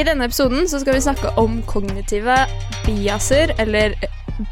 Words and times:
I 0.00 0.04
denne 0.06 0.24
episoden 0.24 0.64
så 0.64 0.78
skal 0.80 0.94
vi 0.96 1.00
snakke 1.04 1.28
om 1.36 1.58
kognitive 1.68 2.32
biaser, 2.86 3.50
eller 3.60 3.92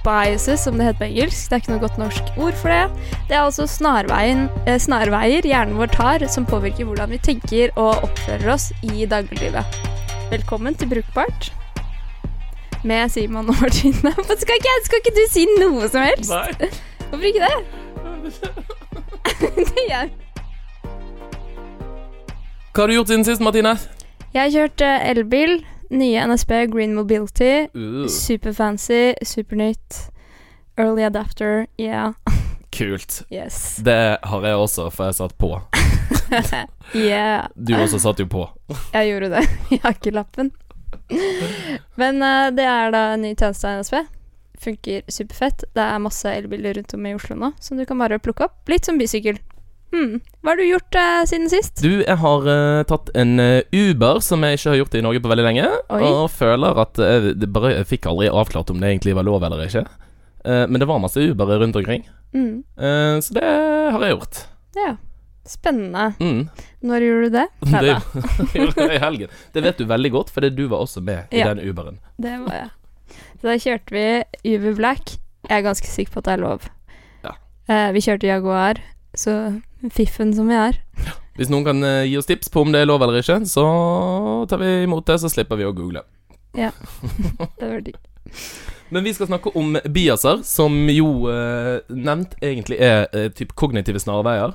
biases 0.05 0.61
som 0.67 0.77
det 0.77 0.91
heter 0.91 0.99
på 1.01 1.07
engelsk. 1.07 1.47
Det 1.49 1.57
er 1.57 1.63
ikke 1.63 1.73
noe 1.73 1.81
godt 1.87 2.01
norsk 2.03 2.33
ord 2.37 2.59
for 2.61 2.69
det. 2.75 3.07
Det 3.31 3.37
er 3.39 3.47
altså 3.47 3.65
eh, 3.65 4.77
snarveier 4.85 5.49
hjernen 5.49 5.79
vår 5.81 5.95
tar 5.95 6.27
som 6.29 6.45
påvirker 6.45 6.85
hvordan 6.85 7.15
vi 7.15 7.21
tenker 7.25 7.73
og 7.81 8.05
oppfører 8.05 8.53
oss 8.59 8.69
i 8.85 9.09
dagliglivet. 9.09 9.81
Velkommen 10.29 10.77
til 10.77 10.91
Brukbart 10.93 11.49
med 12.85 13.09
Simon 13.09 13.49
og 13.49 13.57
Martine. 13.63 14.13
Skal 14.43 14.61
ikke, 14.61 14.79
skal 14.85 15.01
ikke 15.01 15.17
du 15.17 15.25
si 15.33 15.47
noe 15.57 15.89
som 15.89 16.05
helst? 16.05 16.29
Nei. 16.29 16.69
Hvorfor 17.09 17.25
ikke 17.25 17.49
det? 17.49 17.57
det 19.73 19.87
gjør 19.89 20.13
Hva 22.75 22.85
har 22.85 22.93
du 22.93 23.01
gjort 23.01 23.15
siden 23.15 23.25
sist, 23.25 23.41
Martine? 23.41 23.79
Jeg 24.35 24.43
har 24.43 24.51
kjørt 24.53 24.83
eh, 24.85 25.05
elbil, 25.09 25.55
nye 25.89 26.25
NSB 26.29 26.51
Green 26.73 26.93
Mobility. 26.97 27.69
Uh, 27.73 28.05
Superfancy, 28.13 29.15
supernytt. 29.25 30.11
Early 30.79 31.03
adapter, 31.03 31.67
yeah. 31.81 32.13
kult. 32.77 33.23
Yes. 33.33 33.77
Det 33.83 34.19
har 34.23 34.45
jeg 34.45 34.61
også, 34.61 34.91
for 34.93 35.09
jeg 35.09 35.17
satt 35.17 35.35
på. 35.41 35.55
yeah. 37.09 37.49
Du 37.57 37.73
også 37.79 37.99
satt 38.05 38.21
jo 38.21 38.29
på. 38.29 38.45
Jeg 38.93 39.09
gjorde 39.11 39.33
det. 39.33 39.43
Jeg 39.73 39.81
har 39.83 39.97
ikke 39.97 40.13
lappen. 40.13 40.53
Men 41.97 42.21
uh, 42.23 42.53
det 42.53 42.69
er 42.69 42.93
da 42.93 43.03
en 43.15 43.25
ny 43.25 43.33
tjeneste 43.33 43.69
av 43.71 43.81
NSB. 43.81 43.99
Funker 44.61 45.09
superfett. 45.09 45.65
Det 45.73 45.85
er 45.89 46.05
masse 46.05 46.29
elbiler 46.29 46.77
rundt 46.77 46.95
om 46.95 47.09
i 47.09 47.15
Oslo 47.17 47.37
nå 47.39 47.55
som 47.65 47.81
du 47.81 47.87
kan 47.89 48.01
bare 48.01 48.21
plukke 48.21 48.45
opp. 48.45 48.61
Litt 48.69 48.89
som 48.89 49.01
bysykkel. 49.01 49.41
Hmm. 49.93 50.19
Hva 50.45 50.53
har 50.53 50.59
du 50.61 50.65
gjort 50.69 50.97
uh, 51.01 51.23
siden 51.29 51.49
sist? 51.53 51.81
Du, 51.81 52.03
jeg 52.05 52.17
har 52.21 52.45
uh, 52.49 52.83
tatt 52.89 53.09
en 53.17 53.39
eh, 53.41 53.63
Uber, 53.73 54.21
som 54.25 54.45
jeg 54.45 54.59
ikke 54.59 54.71
har 54.75 54.79
gjort 54.83 54.97
i 54.99 55.03
Norge 55.07 55.23
på 55.25 55.31
veldig 55.33 55.47
lenge. 55.47 55.65
Oi. 55.97 56.03
Og 56.05 56.29
føler 56.35 56.81
at 56.85 57.01
jeg 57.01 57.35
det 57.41 57.49
bare, 57.55 57.73
Jeg 57.79 57.89
fikk 57.95 58.07
aldri 58.11 58.29
avklart 58.29 58.71
om 58.75 58.81
det 58.83 58.91
egentlig 58.93 59.17
var 59.17 59.27
lov 59.29 59.45
eller 59.49 59.65
ikke. 59.65 59.87
Men 60.49 60.81
det 60.81 60.87
var 60.89 61.01
masse 61.03 61.21
Uber 61.21 61.51
rundt 61.61 61.77
omkring. 61.77 62.07
Mm. 62.33 62.63
Så 63.21 63.35
det 63.37 63.43
har 63.45 64.01
jeg 64.05 64.15
gjort. 64.15 64.39
Ja. 64.79 64.93
Spennende. 65.49 66.13
Mm. 66.21 66.49
Når 66.89 67.05
gjorde 67.05 67.25
du 67.27 67.35
det? 67.37 67.47
Det 67.61 67.73
Neida, 67.73 67.99
gjorde 68.55 68.87
jeg 68.87 68.95
i 68.97 69.03
helgen. 69.03 69.35
Det 69.53 69.65
vet 69.65 69.81
du 69.81 69.85
veldig 69.91 70.11
godt, 70.15 70.31
fordi 70.33 70.51
du 70.57 70.67
var 70.71 70.85
også 70.87 71.03
med 71.05 71.33
i 71.35 71.41
Ja. 71.43 71.51
den 71.53 71.61
Uberen. 71.69 71.99
det 72.17 72.37
var 72.47 72.55
jeg. 72.55 72.71
Så 73.41 73.49
da 73.49 73.57
kjørte 73.65 73.95
vi 73.99 74.55
Uber 74.55 74.77
Black. 74.79 75.17
Jeg 75.49 75.59
er 75.59 75.67
ganske 75.69 75.89
sikker 75.91 76.13
på 76.17 76.23
at 76.23 76.29
det 76.29 76.33
er 76.37 76.45
lov. 76.45 76.69
Ja. 77.25 77.35
Vi 77.97 78.01
kjørte 78.05 78.29
Jaguar, 78.31 78.81
så 79.19 79.35
fiffen 79.95 80.31
som 80.37 80.49
vi 80.51 80.59
er. 80.59 80.79
Hvis 81.39 81.51
noen 81.51 81.67
kan 81.67 81.83
eh, 81.87 82.07
gi 82.09 82.17
oss 82.19 82.29
tips 82.29 82.51
på 82.55 82.65
om 82.65 82.73
det 82.75 82.83
er 82.83 82.89
lov 82.91 83.03
eller 83.05 83.21
ikke, 83.21 83.41
så 83.47 83.65
tar 84.51 84.63
vi 84.63 84.73
imot 84.87 85.07
det, 85.07 85.19
så 85.23 85.31
slipper 85.31 85.59
vi 85.61 85.67
å 85.69 85.75
google. 85.75 86.05
Ja. 86.59 86.73
Det 87.59 87.69
var 87.69 87.83
digg. 87.87 87.99
Men 88.89 89.05
vi 89.05 89.13
skal 89.15 89.29
snakke 89.29 89.53
om 89.59 89.77
biaser, 89.85 90.41
som 90.49 90.75
jo 90.91 91.29
eh, 91.31 91.85
nevnt 91.93 92.39
egentlig 92.41 92.79
er 92.81 93.05
eh, 93.13 93.29
typ 93.37 93.53
kognitive 93.59 94.01
snarveier. 94.01 94.55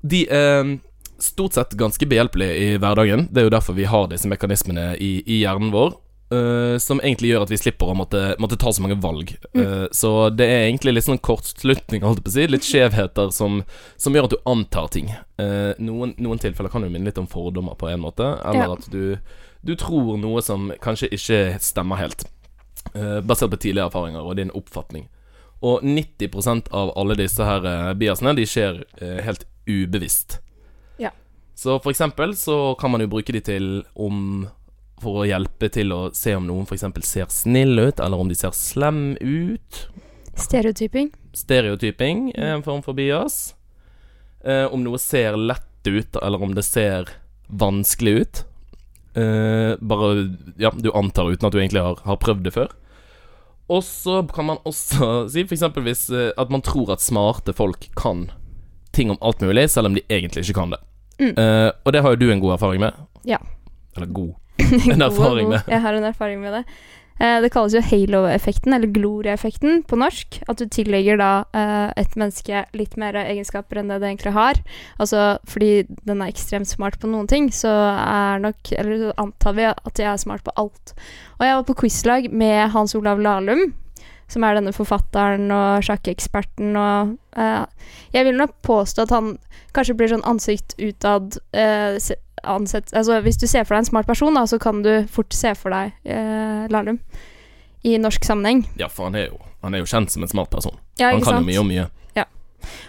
De 0.00 0.22
er 0.30 0.76
stort 1.20 1.56
sett 1.58 1.74
ganske 1.76 2.06
behjelpelige 2.08 2.56
i 2.56 2.68
hverdagen. 2.80 3.26
Det 3.28 3.42
er 3.42 3.48
jo 3.48 3.56
derfor 3.56 3.76
vi 3.76 3.88
har 3.90 4.06
disse 4.08 4.30
mekanismene 4.30 4.94
i, 4.96 5.18
i 5.26 5.42
hjernen 5.42 5.72
vår. 5.74 5.98
Eh, 6.30 6.78
som 6.78 7.00
egentlig 7.00 7.30
gjør 7.32 7.44
at 7.44 7.52
vi 7.52 7.58
slipper 7.60 7.90
å 7.90 7.96
måtte, 7.98 8.20
måtte 8.42 8.58
ta 8.60 8.72
så 8.72 8.82
mange 8.84 8.98
valg. 9.02 9.32
Eh, 9.54 9.86
så 9.92 10.30
det 10.30 10.46
er 10.46 10.64
egentlig 10.68 10.94
litt 10.96 11.06
sånn 11.06 11.20
kortslutning, 11.22 12.04
holdt 12.06 12.22
på 12.24 12.30
å 12.32 12.34
si. 12.34 12.46
Litt 12.50 12.66
skjevheter 12.66 13.30
som, 13.34 13.60
som 14.00 14.16
gjør 14.16 14.28
at 14.28 14.34
du 14.36 14.40
antar 14.50 14.90
ting. 14.94 15.12
Uh, 15.40 15.72
noen, 15.80 16.12
noen 16.20 16.40
tilfeller 16.42 16.72
kan 16.72 16.84
jo 16.84 16.90
minne 16.92 17.08
litt 17.08 17.18
om 17.20 17.28
fordommer 17.30 17.78
på 17.80 17.88
en 17.88 18.02
måte, 18.02 18.26
eller 18.44 18.66
Ja. 18.66 18.74
at 18.76 18.90
du, 18.92 19.16
du 19.64 19.72
tror 19.80 20.18
noe 20.20 20.42
som 20.44 20.68
kanskje 20.84 21.08
ikke 21.16 21.40
stemmer 21.64 21.96
helt. 22.02 22.26
basert 23.24 23.50
på 23.52 23.58
tidligere 23.60 23.88
erfaringer 23.90 24.24
og 24.24 24.36
din 24.36 24.52
oppfatning. 24.56 25.08
Og 25.62 25.82
90% 25.84 26.70
av 26.72 26.92
alle 26.96 27.16
disse 27.18 27.44
her 27.44 27.94
biasene, 27.94 28.32
de 28.36 28.46
skjer 28.48 28.80
helt 29.24 29.44
ubevisst. 29.68 30.38
Ja. 31.00 31.10
Så 31.54 31.78
for 31.82 31.92
eksempel 31.92 32.32
så 32.36 32.74
kan 32.80 32.90
man 32.90 33.04
jo 33.04 33.10
bruke 33.12 33.32
de 33.36 33.40
til 33.44 33.66
om 33.94 34.48
For 35.00 35.22
å 35.22 35.28
hjelpe 35.28 35.70
til 35.72 35.94
å 35.96 36.00
se 36.16 36.34
om 36.36 36.44
noen 36.48 36.68
eksempel 36.68 37.04
ser 37.06 37.30
snill 37.32 37.78
ut, 37.78 38.00
eller 38.00 38.20
om 38.20 38.28
de 38.28 38.36
ser 38.36 38.52
slem 38.56 39.14
ut. 39.20 39.80
Stereotyping. 40.36 41.10
Stereotyping 41.36 42.30
er 42.34 42.56
en 42.56 42.64
form 42.66 42.82
for 42.84 42.96
bias. 42.96 43.54
Eh, 44.44 44.66
om 44.68 44.84
noe 44.84 45.00
ser 45.00 45.36
lett 45.40 45.88
ut, 45.88 46.16
eller 46.20 46.42
om 46.42 46.54
det 46.54 46.64
ser 46.68 47.08
vanskelig 47.48 48.14
ut. 48.20 48.44
Eh, 49.14 49.76
bare 49.80 50.36
Ja, 50.56 50.70
du 50.70 50.92
antar 50.92 51.32
uten 51.32 51.46
at 51.48 51.52
du 51.52 51.58
egentlig 51.58 51.82
har, 51.82 51.98
har 52.04 52.20
prøvd 52.20 52.44
det 52.44 52.54
før. 52.54 52.76
Og 53.70 53.84
så 53.84 54.20
kan 54.34 54.48
man 54.50 54.62
også 54.66 55.28
si 55.32 55.44
f.eks. 55.46 55.64
hvis 55.78 56.04
eh, 56.10 56.30
at 56.36 56.50
man 56.50 56.62
tror 56.66 56.92
at 56.94 57.04
smarte 57.04 57.54
folk 57.56 57.88
kan 57.98 58.28
ting 58.92 59.10
om 59.10 59.18
alt 59.20 59.40
mulig, 59.40 59.68
selv 59.70 59.90
om 59.90 59.94
de 59.94 60.02
egentlig 60.10 60.44
ikke 60.44 60.58
kan 60.58 60.74
det. 60.74 60.80
Mm. 61.20 61.34
Eh, 61.36 61.70
og 61.84 61.92
det 61.94 62.02
har 62.02 62.14
jo 62.14 62.20
du 62.20 62.30
en 62.32 62.42
god 62.42 62.56
erfaring 62.56 62.82
med. 62.82 62.96
Ja. 63.28 63.38
Eller 63.96 64.10
god. 64.10 64.34
Og 64.60 64.96
erfaring 65.10 65.48
med. 65.52 65.68
Jeg 65.74 65.80
har 65.86 65.94
en 65.98 66.04
erfaring 66.12 66.40
med 66.40 66.52
det. 66.58 66.64
Eh, 67.20 67.36
det 67.44 67.50
kalles 67.52 67.74
jo 67.76 67.82
halo-effekten, 67.84 68.72
eller 68.72 68.88
gloria-effekten 68.94 69.82
på 69.84 69.98
norsk. 70.00 70.38
At 70.48 70.56
du 70.62 70.64
tillegger 70.72 71.18
da 71.20 71.30
eh, 71.52 71.90
et 72.00 72.14
menneske 72.16 72.62
litt 72.72 72.96
mer 72.96 73.18
egenskaper 73.20 73.76
enn 73.82 73.92
det 73.92 73.98
det 74.00 74.08
egentlig 74.08 74.32
har. 74.32 74.60
Altså 74.98 75.26
fordi 75.44 75.84
den 76.08 76.22
er 76.24 76.32
ekstremt 76.32 76.70
smart 76.70 76.96
på 77.02 77.10
noen 77.12 77.28
ting, 77.28 77.50
så 77.52 77.68
er 78.00 78.40
nok 78.40 78.72
Eller 78.72 79.02
så 79.04 79.12
antar 79.20 79.52
vi 79.58 79.68
at 79.68 80.00
jeg 80.00 80.08
er 80.08 80.16
smart 80.22 80.44
på 80.48 80.54
alt. 80.56 80.94
Og 81.38 81.44
jeg 81.44 81.58
var 81.58 81.68
på 81.68 81.76
quizlag 81.82 82.30
med 82.32 82.70
Hans 82.72 82.96
Olav 82.96 83.20
Lahlum. 83.20 83.74
Som 84.30 84.44
er 84.46 84.54
denne 84.54 84.70
forfatteren 84.72 85.48
og 85.50 85.82
sjakkeksperten 85.82 86.76
og 86.78 87.16
uh, 87.34 87.64
Jeg 88.14 88.28
vil 88.28 88.36
nok 88.38 88.52
påstå 88.62 89.02
at 89.02 89.10
han 89.10 89.32
kanskje 89.74 89.96
blir 89.98 90.12
sånn 90.12 90.22
ansikt 90.22 90.76
utad 90.78 91.34
se- 91.98 92.16
ansett 92.48 92.92
Altså 92.96 93.20
hvis 93.24 93.38
du 93.40 93.46
ser 93.46 93.66
for 93.66 93.76
deg 93.76 93.84
en 93.84 93.90
smart 93.90 94.08
person, 94.08 94.34
da, 94.36 94.46
så 94.48 94.58
kan 94.62 94.82
du 94.86 94.92
fort 95.10 95.34
se 95.36 95.52
for 95.58 95.74
deg 95.74 95.92
eh, 96.04 96.66
Lahlum 96.72 97.00
i 97.82 97.96
norsk 97.98 98.24
sammenheng. 98.24 98.66
Ja, 98.76 98.90
for 98.92 99.08
han 99.08 99.16
er 99.16 99.30
jo, 99.30 99.38
han 99.64 99.74
er 99.74 99.80
jo 99.80 99.88
kjent 99.88 100.12
som 100.12 100.24
en 100.24 100.30
smart 100.30 100.50
person. 100.52 100.76
Ja, 101.00 101.14
han 101.14 101.22
kan 101.24 101.38
sant? 101.38 101.46
jo 101.46 101.48
mye 101.48 101.62
om 101.62 101.70
mye. 101.70 101.86
Ja. 102.18 102.26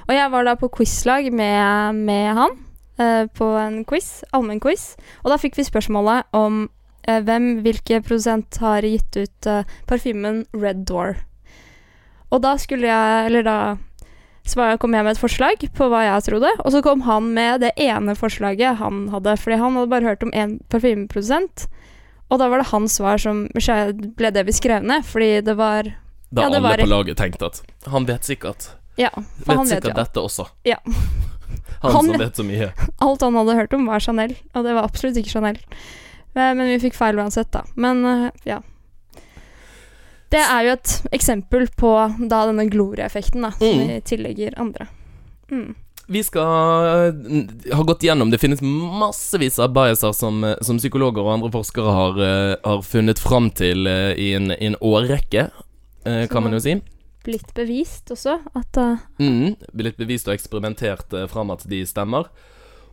Og 0.08 0.14
jeg 0.16 0.34
var 0.34 0.48
da 0.48 0.58
på 0.60 0.72
quizlag 0.76 1.30
med, 1.32 2.02
med 2.04 2.28
han 2.36 2.58
eh, 3.00 3.26
på 3.32 3.48
en 3.62 3.82
quiz, 3.88 4.22
allmennquiz, 4.36 4.96
og 5.24 5.32
da 5.32 5.40
fikk 5.42 5.60
vi 5.60 5.68
spørsmålet 5.68 6.28
om 6.36 6.66
eh, 7.08 7.22
hvem, 7.24 7.62
hvilke 7.66 8.02
produsent 8.04 8.60
har 8.64 8.88
gitt 8.88 9.16
ut 9.16 9.48
eh, 9.50 9.78
parfymen 9.88 10.44
Red 10.52 10.84
Door. 10.92 11.22
Og 12.32 12.44
da 12.44 12.56
skulle 12.60 12.88
jeg, 12.88 13.26
eller 13.28 13.48
da 13.48 13.58
svar- 14.46 14.78
kom 14.80 14.94
jeg 14.94 15.04
med 15.04 15.12
et 15.18 15.22
forslag 15.22 15.58
på 15.78 15.88
hva 15.90 16.04
jeg 16.08 16.24
trodde, 16.30 16.50
og 16.66 16.72
så 16.72 16.82
kom 16.84 17.02
han 17.02 17.34
med 17.34 17.62
det 17.62 17.72
ene 17.78 18.16
forslaget 18.16 18.78
han 18.78 19.08
hadde, 19.10 19.38
fordi 19.38 19.58
han 19.58 19.76
hadde 19.76 19.90
bare 19.90 20.08
hørt 20.10 20.24
om 20.24 20.32
én 20.32 20.60
parfymeprodusent. 20.70 21.68
Og 22.32 22.40
da 22.40 22.48
var 22.50 22.58
det 22.62 22.68
hans 22.72 22.96
svar 22.98 23.18
som 23.20 23.48
ble 23.54 24.32
det 24.32 24.46
vi 24.48 24.52
skrev 24.56 24.84
ned, 24.84 25.04
fordi 25.06 25.42
det 25.44 25.58
var 25.58 25.84
Da 26.32 26.44
Ja, 26.44 26.50
det 26.50 26.56
alle 26.56 26.62
var- 26.64 26.78
på 26.78 26.88
laget 26.88 27.18
tenkte 27.18 27.46
at 27.46 27.62
han 27.92 28.06
vet 28.06 28.22
sikkert 28.24 28.70
Ja, 28.98 29.10
for 29.10 29.22
Vet 29.46 29.58
han 29.58 29.66
vet 29.68 29.84
sikkert 29.84 29.98
jo 29.98 30.04
dette 30.04 30.20
også. 30.22 30.46
Ja. 30.64 30.76
han, 30.86 31.92
Han- 31.92 32.06
som 32.06 32.18
vet 32.18 32.36
så 32.36 32.44
mye. 32.46 32.72
Alt 33.02 33.22
han 33.22 33.34
hadde 33.36 33.56
hørt 33.56 33.74
om, 33.74 33.86
var 33.86 34.00
Chanel, 34.00 34.36
og 34.56 34.64
det 34.64 34.74
var 34.74 34.84
absolutt 34.88 35.18
ikke 35.18 35.30
Chanel. 35.30 35.58
Eh, 36.36 36.54
Men 36.54 36.68
vi 36.68 36.80
fikk 36.80 36.94
feil 36.96 37.16
uansett, 37.20 37.52
da. 37.52 37.64
Men 37.76 38.06
eh, 38.06 38.32
ja. 38.46 38.62
Det 40.32 40.40
er 40.40 40.66
jo 40.66 40.74
et 40.78 40.92
eksempel 41.12 41.68
på 41.78 41.92
da 42.32 42.46
denne 42.48 42.70
gloria-effekten, 42.72 43.44
da, 43.44 43.52
som 43.52 43.68
Mm. 43.68 43.88
vi 43.88 44.02
tillegger 44.08 44.54
andre. 44.58 44.88
Mm. 45.52 45.76
Vi 46.12 46.24
skal 46.24 47.14
eh, 47.16 47.76
ha 47.76 47.84
gått 47.84 48.04
gjennom 48.04 48.32
Det 48.32 48.40
finnes 48.40 48.62
massevis 48.62 49.60
av 49.60 49.72
biaser 49.74 50.12
som, 50.16 50.44
eh, 50.44 50.56
som 50.62 50.78
psykologer 50.78 51.24
og 51.24 51.34
andre 51.36 51.52
forskere 51.52 51.94
har, 51.96 52.20
eh, 52.20 52.56
har 52.64 52.82
funnet 52.82 53.20
fram 53.20 53.50
til 53.52 53.88
i 53.88 54.34
en, 54.36 54.52
i 54.52 54.66
en 54.72 54.76
årrekke, 54.82 55.50
kan 56.04 56.44
man 56.44 56.54
jo 56.54 56.60
si. 56.60 56.82
Blitt 57.24 57.54
bevist 57.54 58.10
også 58.10 58.40
at 58.58 58.78
uh... 58.82 58.98
Mm, 59.20 59.56
blitt 59.78 59.98
bevist 60.00 60.28
og 60.28 60.34
eksperimentert 60.34 61.14
eh, 61.14 61.28
fram 61.30 61.52
at 61.54 61.68
de 61.70 61.84
stemmer. 61.86 62.32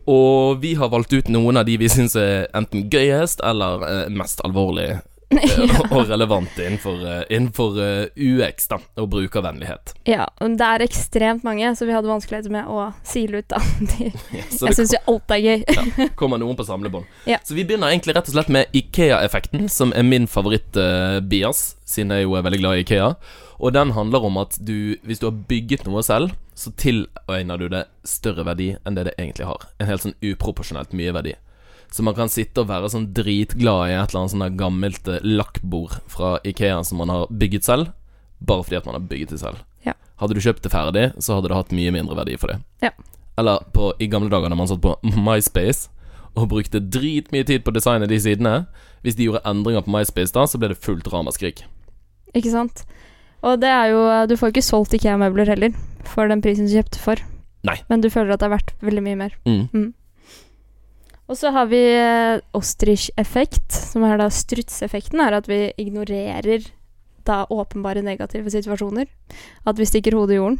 Og 0.05 0.61
vi 0.61 0.75
har 0.75 0.89
valgt 0.89 1.13
ut 1.13 1.27
noen 1.29 1.57
av 1.57 1.65
de 1.65 1.77
vi 1.77 1.89
syns 1.89 2.15
er 2.15 2.47
enten 2.53 2.89
gøyest 2.89 3.41
eller 3.43 4.09
mest 4.13 4.39
alvorlig 4.45 5.01
eh, 5.37 5.81
og 5.91 6.09
relevant 6.09 6.57
innenfor, 6.57 7.01
eh, 7.05 7.23
innenfor 7.29 7.75
eh, 7.83 8.05
UX 8.15 8.69
da, 8.71 8.79
og 8.97 9.09
brukervennlighet. 9.13 9.93
Ja, 10.09 10.25
det 10.41 10.65
er 10.65 10.83
ekstremt 10.85 11.45
mange, 11.45 11.69
så 11.77 11.85
vi 11.85 11.93
hadde 11.93 12.09
vanskeligheter 12.09 12.53
med 12.53 12.69
å 12.69 12.87
sile 13.05 13.43
ut, 13.43 13.49
da. 13.51 13.61
De, 13.91 14.09
ja, 14.39 14.45
jeg 14.49 14.77
syns 14.79 14.95
jo 14.95 15.01
alt 15.13 15.35
er 15.35 15.43
gøy. 15.43 15.67
ja, 15.67 16.07
kommer 16.19 16.41
noen 16.41 16.57
på 16.57 16.65
samlebånd. 16.65 17.05
Ja. 17.29 17.37
Så 17.45 17.57
vi 17.57 17.67
begynner 17.67 17.93
egentlig 17.93 18.17
rett 18.17 18.31
og 18.31 18.37
slett 18.37 18.49
med 18.53 18.73
Ikea-effekten, 18.73 19.69
som 19.69 19.93
er 19.93 20.07
min 20.07 20.25
favoritt-bias, 20.29 21.63
siden 21.89 22.15
jeg 22.15 22.25
jo 22.25 22.33
er 22.37 22.47
veldig 22.47 22.61
glad 22.63 22.79
i 22.79 22.87
Ikea. 22.87 23.13
Og 23.59 23.75
den 23.75 23.91
handler 23.91 24.23
om 24.25 24.39
at 24.39 24.55
du, 24.63 24.95
hvis 25.03 25.21
du 25.21 25.27
har 25.27 25.43
bygget 25.49 25.85
noe 25.85 26.01
selv, 26.05 26.33
så 26.57 26.71
tiløyner 26.79 27.59
du 27.59 27.67
det 27.71 27.85
større 28.07 28.45
verdi 28.47 28.71
enn 28.81 28.97
det 28.97 29.09
det 29.09 29.15
egentlig 29.19 29.47
har. 29.47 29.67
En 29.77 29.91
helt 29.91 30.05
sånn 30.05 30.17
uproporsjonelt 30.23 30.95
mye 30.97 31.13
verdi. 31.15 31.35
Så 31.91 32.03
man 32.05 32.15
kan 32.17 32.29
sitte 32.29 32.61
og 32.61 32.69
være 32.69 32.89
sånn 32.93 33.09
dritglad 33.17 33.89
i 33.89 33.95
et 33.97 34.11
eller 34.11 34.21
annet 34.21 34.33
sånn 34.35 34.57
gammelt 34.59 35.07
eh, 35.09 35.23
lakkbord 35.25 35.97
fra 36.11 36.35
Ikea 36.45 36.83
som 36.85 37.01
man 37.01 37.09
har 37.13 37.29
bygget 37.33 37.65
selv, 37.65 37.93
bare 38.39 38.65
fordi 38.65 38.77
at 38.79 38.89
man 38.89 38.99
har 38.99 39.07
bygget 39.09 39.33
det 39.33 39.39
selv. 39.41 39.63
Ja. 39.87 39.95
Hadde 40.21 40.37
du 40.37 40.43
kjøpt 40.43 40.65
det 40.65 40.73
ferdig, 40.73 41.07
så 41.17 41.37
hadde 41.39 41.49
det 41.49 41.57
hatt 41.57 41.73
mye 41.75 41.93
mindre 41.95 42.17
verdi 42.19 42.37
for 42.37 42.53
det. 42.53 42.59
Ja. 42.85 42.93
Eller 43.39 43.65
på, 43.73 43.93
i 43.97 44.09
gamle 44.11 44.29
dager 44.29 44.51
da 44.51 44.59
man 44.59 44.69
satt 44.69 44.83
på 44.83 44.97
MySpace 45.27 45.89
og 46.37 46.51
brukte 46.51 46.81
dritmye 46.83 47.47
tid 47.47 47.65
på 47.65 47.73
å 47.73 47.77
designe 47.79 48.07
de 48.09 48.21
sidene. 48.21 48.55
Hvis 49.01 49.17
de 49.17 49.25
gjorde 49.25 49.41
endringer 49.49 49.83
på 49.85 49.93
MySpace 49.95 50.35
da, 50.35 50.45
så 50.45 50.59
ble 50.61 50.71
det 50.73 50.81
fullt 50.83 51.09
ramaskrik. 51.09 51.63
Ikke 52.37 52.51
sant? 52.53 52.83
Og 53.39 53.61
det 53.61 53.69
er 53.71 53.93
jo 53.93 54.01
Du 54.27 54.35
får 54.37 54.51
ikke 54.51 54.65
solgt 54.67 54.93
IKEA-møbler 54.97 55.47
heller 55.49 55.71
for 56.05 56.29
den 56.29 56.43
prisen 56.43 56.67
du 56.67 56.75
kjøpte 56.75 56.99
for. 57.01 57.21
Nei. 57.65 57.79
Men 57.89 58.03
du 58.03 58.09
føler 58.11 58.35
at 58.35 58.43
det 58.43 58.49
er 58.49 58.55
verdt 58.57 58.73
veldig 58.83 59.03
mye 59.03 59.19
mer. 59.19 59.35
Mm. 59.47 59.89
Og 61.29 61.37
så 61.37 61.51
har 61.53 61.69
vi 61.69 61.79
eh, 61.93 62.41
ostrich-effekt, 62.57 63.69
som 63.91 64.03
er 64.07 64.17
da 64.17 64.31
strutseffekten, 64.33 65.21
er 65.21 65.37
at 65.37 65.49
vi 65.49 65.67
ignorerer 65.77 66.65
da 67.27 67.43
åpenbare 67.53 68.01
negative 68.01 68.49
situasjoner. 68.49 69.05
At 69.69 69.77
vi 69.77 69.85
stikker 69.85 70.17
hodet 70.17 70.35
i 70.35 70.39
jorden. 70.39 70.57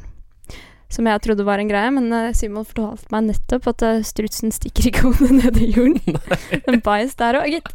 Som 0.89 1.09
jeg 1.09 1.21
trodde 1.25 1.45
var 1.45 1.61
en 1.61 1.69
greie, 1.69 1.89
men 1.93 2.13
eh, 2.13 2.31
Simon 2.37 2.67
fortalte 2.69 3.09
meg 3.13 3.31
nettopp 3.31 3.69
at 3.73 3.85
eh, 3.87 4.05
strutsen 4.05 4.53
stikker 4.53 4.91
ikke 4.91 5.05
hodet 5.09 5.33
ned 5.39 5.57
i 5.57 5.71
jorden. 5.73 6.21
en 6.69 6.81
bias 6.85 7.17
der 7.17 7.41
òg, 7.41 7.49
gitt. 7.57 7.73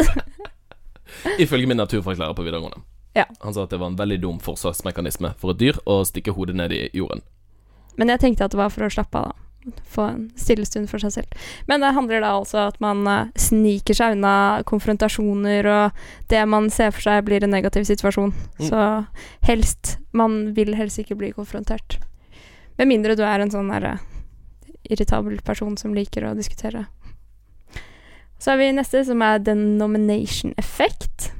Ifølge 1.43 1.67
min 1.71 1.83
naturfaglærer 1.83 2.35
på 2.39 2.47
videregående. 2.47 2.83
Ja. 3.19 3.27
Han 3.43 3.55
sa 3.55 3.67
at 3.67 3.75
det 3.75 3.79
var 3.83 3.91
en 3.91 3.99
veldig 3.99 4.21
dum 4.23 4.39
forsvarsmekanisme 4.43 5.35
for 5.39 5.55
et 5.55 5.63
dyr 5.63 5.79
å 5.87 6.01
stikke 6.07 6.35
hodet 6.35 6.59
ned 6.59 6.75
i 6.75 6.87
jorden. 6.95 7.27
Men 7.99 8.11
jeg 8.11 8.23
tenkte 8.23 8.47
at 8.47 8.55
det 8.55 8.59
var 8.59 8.71
for 8.75 8.87
å 8.87 8.91
slappe 8.91 9.19
av, 9.19 9.35
da. 9.35 9.44
Få 9.89 10.07
en 10.11 10.25
stillestund 10.37 10.91
for 10.91 11.01
seg 11.01 11.15
selv. 11.15 11.45
Men 11.69 11.81
det 11.81 11.95
handler 11.97 12.21
da 12.21 12.35
altså 12.37 12.67
at 12.69 12.81
man 12.85 13.05
eh, 13.09 13.31
sniker 13.41 13.97
seg 13.97 14.19
unna 14.19 14.63
konfrontasjoner 14.69 15.69
og 15.73 16.03
det 16.33 16.43
man 16.51 16.69
ser 16.73 16.93
for 16.93 17.07
seg 17.07 17.25
blir 17.29 17.45
en 17.45 17.55
negativ 17.55 17.87
situasjon. 17.89 18.35
Mm. 18.61 18.67
Så 18.69 18.83
helst 19.49 19.99
Man 20.15 20.55
vil 20.55 20.77
helst 20.79 21.01
ikke 21.01 21.17
bli 21.19 21.33
konfrontert. 21.35 21.99
Med 22.79 22.87
mindre 22.87 23.17
du 23.19 23.25
er 23.27 23.43
en 23.43 23.51
sånn 23.51 23.73
derre 23.73 23.97
irritabel 24.85 25.41
person 25.43 25.79
som 25.81 25.95
liker 25.97 26.27
å 26.29 26.35
diskutere. 26.37 26.85
Så 28.39 28.53
har 28.53 28.61
vi 28.61 28.69
neste, 28.77 29.01
som 29.09 29.23
er 29.25 29.41
denomination 29.41 30.53
effect. 30.61 31.31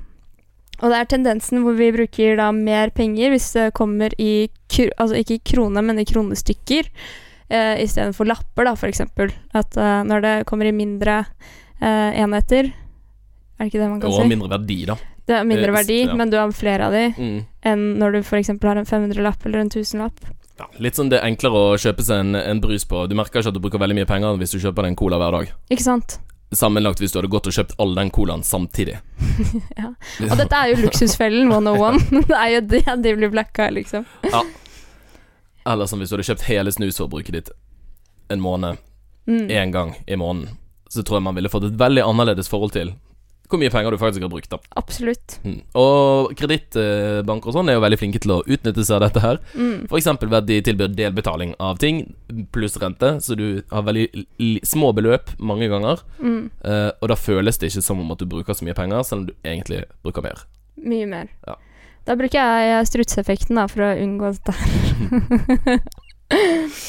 Og 0.81 0.91
det 0.91 0.99
er 0.99 1.11
tendensen 1.11 1.63
hvor 1.63 1.77
vi 1.79 1.93
bruker 1.95 2.39
da 2.41 2.49
mer 2.55 2.91
penger 2.95 3.35
hvis 3.35 3.53
det 3.57 3.75
kommer 3.77 4.15
i 4.19 4.49
Altså 4.75 5.21
ikke 5.21 5.37
i 5.37 5.43
krone, 5.53 5.83
men 5.87 6.01
i 6.03 6.07
kronestykker 6.09 6.89
eh, 7.51 7.83
istedenfor 7.85 8.27
lapper, 8.29 8.65
da, 8.65 8.75
eksempel. 8.89 9.33
At 9.55 9.77
eh, 9.77 10.03
når 10.07 10.23
det 10.23 10.35
kommer 10.47 10.67
i 10.67 10.73
mindre 10.73 11.25
eh, 11.81 12.21
enheter 12.23 12.71
Er 12.71 13.65
det 13.65 13.73
ikke 13.73 13.83
det 13.83 13.91
man 13.91 14.01
kan 14.01 14.11
Og 14.11 14.23
si? 14.23 14.29
mindre 14.29 14.49
verdi, 14.51 14.85
da. 14.87 14.97
Det 15.25 15.37
er 15.39 15.45
mindre 15.49 15.71
Eh, 15.71 15.77
verdi, 15.79 15.99
ja. 16.07 16.15
men 16.15 16.31
du 16.31 16.37
har 16.37 16.51
flere 16.53 16.87
av 16.87 16.93
de 16.93 17.05
Mm. 17.17 17.45
enn 17.65 17.85
når 17.99 18.13
du 18.13 18.19
f.eks. 18.23 18.49
har 18.63 18.77
en 18.77 18.85
500-lapp 18.85 19.47
eller 19.47 19.59
en 19.61 19.71
1000-lapp. 19.71 20.21
Ja, 20.59 20.67
litt 20.79 20.95
sånn 20.95 21.09
det 21.11 21.19
er 21.19 21.27
enklere 21.27 21.73
å 21.73 21.79
kjøpe 21.81 22.03
seg 22.05 22.21
en, 22.21 22.35
en 22.37 22.61
brus 22.61 22.85
på. 22.85 23.09
Du 23.09 23.15
merker 23.17 23.41
ikke 23.41 23.49
at 23.49 23.55
du 23.55 23.61
bruker 23.61 23.79
veldig 23.83 23.97
mye 23.97 24.07
penger 24.07 24.37
hvis 24.39 24.53
du 24.55 24.59
kjøper 24.63 24.87
en 24.87 24.95
cola 24.97 25.17
hver 25.19 25.33
dag. 25.33 25.53
Ikke 25.71 25.83
sant? 25.83 26.19
Sammenlagt 26.55 27.01
hvis 27.03 27.11
du 27.11 27.19
hadde 27.19 27.31
gått 27.33 27.49
og 27.51 27.57
kjøpt 27.57 27.73
all 27.83 27.95
den 27.97 28.11
colaen 28.15 28.45
samtidig. 28.47 28.99
ja. 29.81 29.89
Og 30.29 30.37
dette 30.39 30.55
er 30.61 30.71
jo 30.75 30.85
luksusfellen 30.85 31.51
101. 31.51 32.05
det 32.31 32.37
er 32.39 32.51
jo 32.55 32.61
det 32.71 32.85
de 33.03 33.15
blir 33.17 33.33
blacka, 33.33 33.71
liksom. 33.75 34.05
Eller 35.67 35.87
som 35.87 35.99
hvis 36.01 36.11
du 36.13 36.17
hadde 36.17 36.27
kjøpt 36.29 36.49
hele 36.51 36.73
snusforbruket 36.75 37.33
ditt 37.39 37.51
en 38.31 38.41
måned, 38.41 38.79
Mm. 39.27 39.73
gang 39.73 39.95
i 40.07 40.17
måneden. 40.21 40.59
Så 40.91 41.03
tror 41.03 41.17
jeg 41.17 41.23
man 41.25 41.35
ville 41.35 41.49
fått 41.49 41.65
et 41.65 41.79
veldig 41.81 42.03
annerledes 42.05 42.49
forhold 42.49 42.73
til 42.73 42.93
hvor 43.49 43.59
mye 43.61 43.71
penger 43.71 43.91
du 43.93 43.99
faktisk 44.01 44.23
har 44.25 44.29
brukt. 44.33 44.51
da 44.51 44.59
Absolutt. 44.77 45.39
mm. 45.45 45.61
Og 45.77 46.35
kredittbanker 46.37 47.47
og 47.51 47.55
sånn 47.55 47.69
er 47.71 47.77
jo 47.77 47.83
veldig 47.85 47.99
flinke 48.01 48.21
til 48.25 48.33
å 48.35 48.39
utnytte 48.45 48.85
seg 48.85 48.97
av 48.97 49.05
dette 49.07 49.21
her. 49.23 49.39
Mm. 49.55 49.85
F.eks. 49.89 50.09
ved 50.25 50.37
at 50.39 50.47
de 50.49 50.57
tilbyr 50.65 50.95
delbetaling 50.97 51.55
av 51.63 51.79
ting 51.79 52.15
pluss 52.53 52.77
rente, 52.83 53.15
så 53.25 53.37
du 53.39 53.63
har 53.71 53.83
veldig 53.87 54.09
små 54.67 54.93
beløp 54.97 55.35
mange 55.39 55.69
ganger. 55.71 56.03
Mm. 56.21 56.51
Eh, 56.65 56.91
og 57.01 57.09
da 57.13 57.15
føles 57.21 57.59
det 57.61 57.71
ikke 57.71 57.83
som 57.85 58.01
om 58.01 58.11
at 58.13 58.19
du 58.19 58.27
bruker 58.27 58.55
så 58.57 58.65
mye 58.67 58.75
penger, 58.77 59.05
selv 59.05 59.21
om 59.21 59.27
du 59.31 59.35
egentlig 59.45 59.85
bruker 60.03 60.23
mer. 60.25 60.45
Mye 60.81 61.07
mer. 61.07 61.29
Ja. 61.47 61.57
Da 62.05 62.17
bruker 62.21 62.37
jeg 62.37 62.89
strutseffekten 62.91 63.57
da, 63.57 63.69
for 63.71 63.87
å 63.87 63.95
unngå 63.97 64.35
dette. 64.37 64.55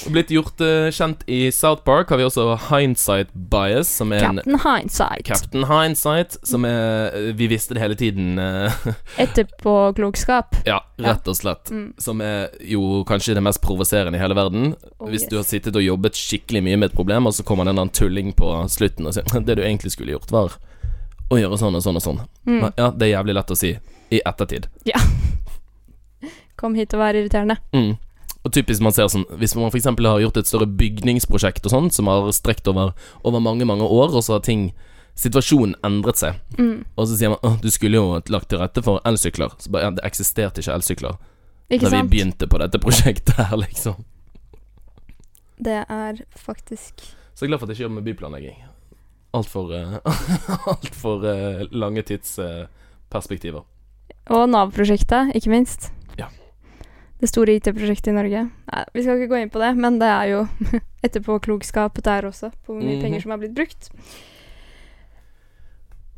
Blitt 0.09 0.31
gjort 0.31 0.61
uh, 0.63 0.87
kjent 0.95 1.23
i 1.29 1.51
South 1.51 1.83
Park 1.83 2.09
har 2.09 2.17
vi 2.17 2.25
også 2.25 2.45
hindsight 2.69 3.33
bias, 3.33 3.89
som 3.99 4.13
er 4.15 4.23
en 4.23 4.39
Captain 4.39 4.59
Hindsight. 4.63 5.25
Captain 5.27 5.65
Hindsight, 5.69 6.37
som 6.47 6.65
er 6.65 7.11
eh, 7.11 7.31
Vi 7.37 7.49
visste 7.51 7.75
det 7.75 7.83
hele 7.83 7.97
tiden. 7.99 8.39
Uh, 8.39 8.71
Etterpåklokskap. 9.25 10.61
ja, 10.65 10.79
rett 11.03 11.27
og 11.27 11.37
slett. 11.37 11.71
Mm. 11.71 11.89
Som 12.01 12.23
er 12.25 12.55
jo 12.63 13.03
kanskje 13.07 13.35
det 13.37 13.43
mest 13.45 13.61
provoserende 13.63 14.17
i 14.17 14.23
hele 14.23 14.37
verden. 14.37 14.73
Oh, 14.97 15.09
Hvis 15.11 15.25
yes. 15.27 15.31
du 15.31 15.39
har 15.39 15.47
sittet 15.47 15.75
og 15.75 15.83
jobbet 15.83 16.17
skikkelig 16.19 16.63
mye 16.65 16.79
med 16.79 16.91
et 16.91 16.97
problem, 16.97 17.27
og 17.27 17.35
så 17.35 17.43
kommer 17.43 17.67
det 17.67 17.75
en 17.75 17.91
tulling 17.91 18.31
på 18.39 18.55
slutten 18.71 19.11
og 19.11 19.17
sier 19.17 19.27
Det 19.45 19.59
du 19.59 19.65
egentlig 19.65 19.93
skulle 19.95 20.15
gjort, 20.15 20.31
var 20.31 20.55
å 21.29 21.37
gjøre 21.41 21.59
sånn 21.59 21.75
og 21.75 21.83
sånn 21.83 21.99
og 21.99 22.05
sånn. 22.07 22.23
Mm. 22.47 22.63
Ja, 22.77 22.89
det 22.93 23.09
er 23.09 23.17
jævlig 23.17 23.35
lett 23.35 23.51
å 23.51 23.59
si 23.59 23.75
i 24.15 24.21
ettertid. 24.25 24.67
Kom 26.59 26.75
hit 26.79 26.93
og 26.95 27.01
vær 27.03 27.17
irriterende. 27.19 27.57
Mm. 27.75 27.95
Og 28.45 28.53
typisk 28.53 28.83
man 28.85 28.93
ser 28.93 29.07
sånn 29.09 29.25
Hvis 29.41 29.55
man 29.57 29.71
f.eks. 29.73 29.87
har 29.89 30.19
gjort 30.21 30.37
et 30.37 30.47
større 30.47 30.67
bygningsprosjekt 30.69 31.65
og 31.65 31.73
sånn, 31.73 31.87
som 31.91 32.07
har 32.11 32.27
strekt 32.35 32.67
over, 32.69 32.93
over 33.25 33.41
mange, 33.43 33.65
mange 33.65 33.83
år, 33.87 34.13
og 34.15 34.23
så 34.25 34.37
har 34.37 34.45
ting 34.45 34.69
Situasjonen 35.15 35.77
endret 35.87 36.19
seg, 36.19 36.41
Mm. 36.59 36.83
og 36.99 37.05
så 37.07 37.15
sier 37.15 37.31
man 37.31 37.39
at 37.47 37.61
du 37.63 37.69
skulle 37.71 37.95
jo 37.95 38.17
lagt 38.27 38.49
til 38.51 38.59
rette 38.59 38.81
for 38.83 38.99
elsykler. 39.07 39.53
Så 39.63 39.71
bare 39.71 39.85
Ja, 39.87 39.91
det 39.95 40.03
eksisterte 40.03 40.59
ikke 40.59 40.73
elsykler 40.75 41.15
Ikke 41.71 41.87
da 41.87 42.01
vi 42.01 42.09
begynte 42.11 42.47
på 42.51 42.59
dette 42.59 42.81
prosjektet 42.83 43.35
her, 43.39 43.55
liksom. 43.57 44.03
Det 45.55 45.85
er 45.87 46.19
faktisk 46.35 46.99
Så 47.33 47.45
jeg 47.45 47.47
er 47.47 47.53
glad 47.53 47.59
for 47.59 47.65
at 47.65 47.69
jeg 47.71 47.77
ikke 47.79 47.85
jobber 47.87 48.01
med 48.01 48.07
byplanlegging. 48.09 48.59
Altfor 49.35 49.71
uh, 49.71 49.95
alt 50.73 50.95
for, 50.95 51.23
eh, 51.27 51.63
lange 51.71 52.03
tidsperspektiver. 52.07 53.63
Og 54.33 54.47
Nav-prosjektet, 54.49 55.33
ikke 55.37 55.51
minst. 55.53 55.91
Ja. 56.17 56.27
Det 57.21 57.29
store 57.29 57.55
IT-prosjektet 57.59 58.09
i 58.09 58.15
Norge. 58.15 58.45
Nei, 58.49 58.83
vi 58.93 59.03
skal 59.05 59.19
ikke 59.21 59.31
gå 59.35 59.41
inn 59.43 59.51
på 59.53 59.61
det, 59.61 59.73
men 59.77 59.99
det 60.01 60.07
er 60.09 60.31
jo 60.33 60.39
etterpåklokskap 61.05 62.01
der 62.03 62.25
også, 62.31 62.49
på 62.65 62.73
hvor 62.73 62.81
mye 62.81 62.95
Mhm. 62.97 63.03
penger 63.05 63.21
som 63.21 63.31
er 63.35 63.37
blitt 63.43 63.55
brukt. 63.55 63.91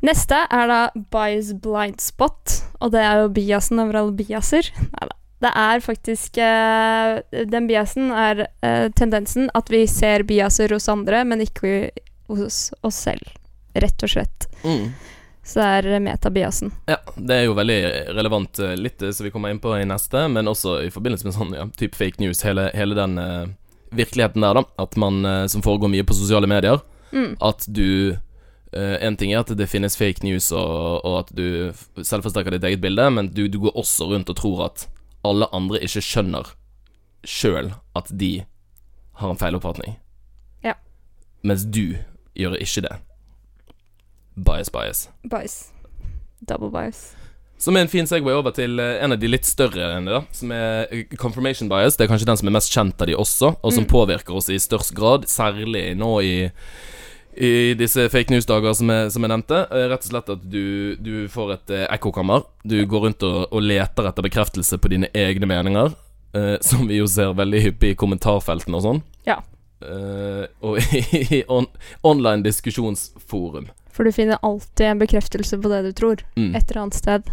Neste 0.06 0.38
er 0.54 0.68
da 0.70 0.80
bias 1.10 1.52
blind 1.58 1.98
spot, 2.00 2.60
og 2.80 2.92
det 2.94 3.00
er 3.02 3.24
jo 3.24 3.30
biasen 3.34 3.80
over 3.82 3.98
alle 3.98 4.14
biaser. 4.14 4.68
Neida. 4.92 5.14
Det 5.38 5.50
er 5.54 5.78
faktisk 5.84 6.38
eh, 6.42 7.20
Den 7.46 7.68
biasen 7.68 8.08
er 8.10 8.40
eh, 8.66 8.88
tendensen 8.98 9.50
at 9.54 9.68
vi 9.70 9.84
ser 9.86 10.24
biaser 10.26 10.72
hos 10.74 10.88
andre, 10.90 11.20
men 11.24 11.42
ikke 11.44 11.90
hos 12.26 12.72
oss 12.82 12.98
selv. 13.06 13.22
Rett 13.78 14.02
og 14.02 14.10
slett. 14.10 14.48
Mm. 14.64 14.88
Så 15.48 15.62
det 15.62 15.68
er 15.96 16.00
metabiasen. 16.04 16.74
Ja, 16.90 16.98
det 17.16 17.36
er 17.38 17.46
jo 17.46 17.54
veldig 17.56 17.78
relevant, 18.18 18.58
eh, 18.60 18.74
litt 18.76 19.00
eh, 19.02 19.14
som 19.16 19.24
vi 19.24 19.30
kommer 19.32 19.48
inn 19.54 19.60
på 19.64 19.72
i 19.78 19.86
neste, 19.88 20.26
men 20.28 20.50
også 20.50 20.74
i 20.84 20.90
forbindelse 20.92 21.24
med 21.24 21.36
sånn 21.38 21.54
ja, 21.56 21.64
type 21.80 21.96
fake 21.96 22.20
news, 22.20 22.42
hele, 22.44 22.66
hele 22.76 22.98
den 22.98 23.16
uh, 23.16 23.46
virkeligheten 23.96 24.44
der, 24.44 24.60
da. 24.60 24.64
At 24.84 24.98
man, 25.00 25.22
uh, 25.24 25.46
som 25.48 25.64
foregår 25.64 25.88
mye 25.94 26.04
på 26.04 26.16
sosiale 26.18 26.50
medier, 26.50 26.84
Mm. 27.08 27.38
at 27.40 27.64
du 27.72 28.18
uh, 28.76 28.96
En 29.00 29.14
ting 29.16 29.30
er 29.32 29.40
at 29.40 29.48
det 29.56 29.64
finnes 29.72 29.94
fake 29.96 30.20
news, 30.26 30.50
og, 30.52 31.00
og 31.08 31.14
at 31.22 31.30
du 31.32 31.72
selvforsterker 32.04 32.52
ditt 32.52 32.66
eget 32.68 32.82
bilde, 32.84 33.06
men 33.16 33.30
du, 33.32 33.46
du 33.48 33.56
går 33.62 33.72
også 33.80 34.10
rundt 34.12 34.28
og 34.28 34.36
tror 34.36 34.64
at 34.66 34.84
alle 35.24 35.48
andre 35.56 35.80
ikke 35.80 36.04
skjønner 36.04 36.52
sjøl 37.24 37.72
at 37.96 38.12
de 38.12 38.44
har 39.22 39.32
en 39.32 39.40
feiloppfatning. 39.40 39.96
Ja. 40.62 40.76
Mens 41.40 41.64
du 41.64 41.96
gjør 42.36 42.60
ikke 42.60 42.84
det. 42.84 42.98
Bias, 44.38 44.70
bias. 44.72 45.06
Bias. 45.26 45.56
Double 46.46 46.70
bias. 46.70 47.00
Som 47.58 47.74
er 47.74 47.82
en 47.82 47.90
fin 47.90 48.06
segway 48.06 48.36
over 48.38 48.52
til 48.54 48.78
eh, 48.78 49.00
en 49.02 49.16
av 49.16 49.18
de 49.18 49.26
litt 49.32 49.46
større 49.48 49.88
enn 49.96 50.04
det, 50.06 50.14
da. 50.14 50.20
Som 50.36 50.52
er 50.54 50.84
eh, 50.94 51.16
confirmation 51.18 51.66
bias. 51.70 51.96
Det 51.98 52.06
er 52.06 52.12
kanskje 52.12 52.28
den 52.28 52.38
som 52.38 52.50
er 52.50 52.54
mest 52.54 52.70
kjent 52.74 53.02
av 53.02 53.08
de 53.10 53.16
også, 53.18 53.50
og 53.58 53.72
som 53.74 53.82
Mm. 53.82 53.90
påvirker 53.90 54.36
oss 54.38 54.46
i 54.54 54.58
størst 54.62 54.94
grad. 54.94 55.26
Særlig 55.26 55.96
nå 55.98 56.12
i, 56.22 56.34
i 57.34 57.50
disse 57.78 58.06
fake 58.14 58.30
news-dager 58.30 58.76
som, 58.78 58.92
som 59.10 59.26
jeg 59.26 59.32
nevnte. 59.34 59.64
Eh, 59.74 59.88
Rett 59.90 60.06
og 60.06 60.12
slett 60.12 60.30
at 60.36 60.44
du, 60.54 60.94
du 61.02 61.12
får 61.34 61.56
et 61.56 61.74
ekkokammer. 61.88 62.46
Du 62.62 62.78
går 62.86 63.08
rundt 63.08 63.26
og, 63.26 63.48
og 63.50 63.66
leter 63.66 64.06
etter 64.12 64.28
bekreftelse 64.28 64.78
på 64.78 64.92
dine 64.94 65.10
egne 65.18 65.50
meninger. 65.50 65.96
eh, 66.38 66.56
som 66.68 66.86
vi 66.86 67.00
jo 67.02 67.10
ser 67.10 67.34
veldig 67.34 67.64
hyppig 67.66 67.96
i 67.96 67.98
kommentarfeltene 67.98 68.78
og 68.78 68.86
sånn. 68.86 69.02
Ja. 69.26 69.40
Eh, 69.82 70.46
og 70.62 70.78
i 71.34 71.42
on, 71.50 71.66
online 72.06 72.46
diskusjonsforum. 72.46 73.66
For 73.98 74.06
du 74.06 74.12
finner 74.14 74.38
alltid 74.46 74.86
en 74.92 75.00
bekreftelse 75.02 75.58
på 75.58 75.70
det 75.72 75.80
du 75.88 75.92
tror, 75.98 76.20
Mm. 76.38 76.52
et 76.54 76.70
eller 76.70 76.82
annet 76.84 76.94
sted. 76.94 77.30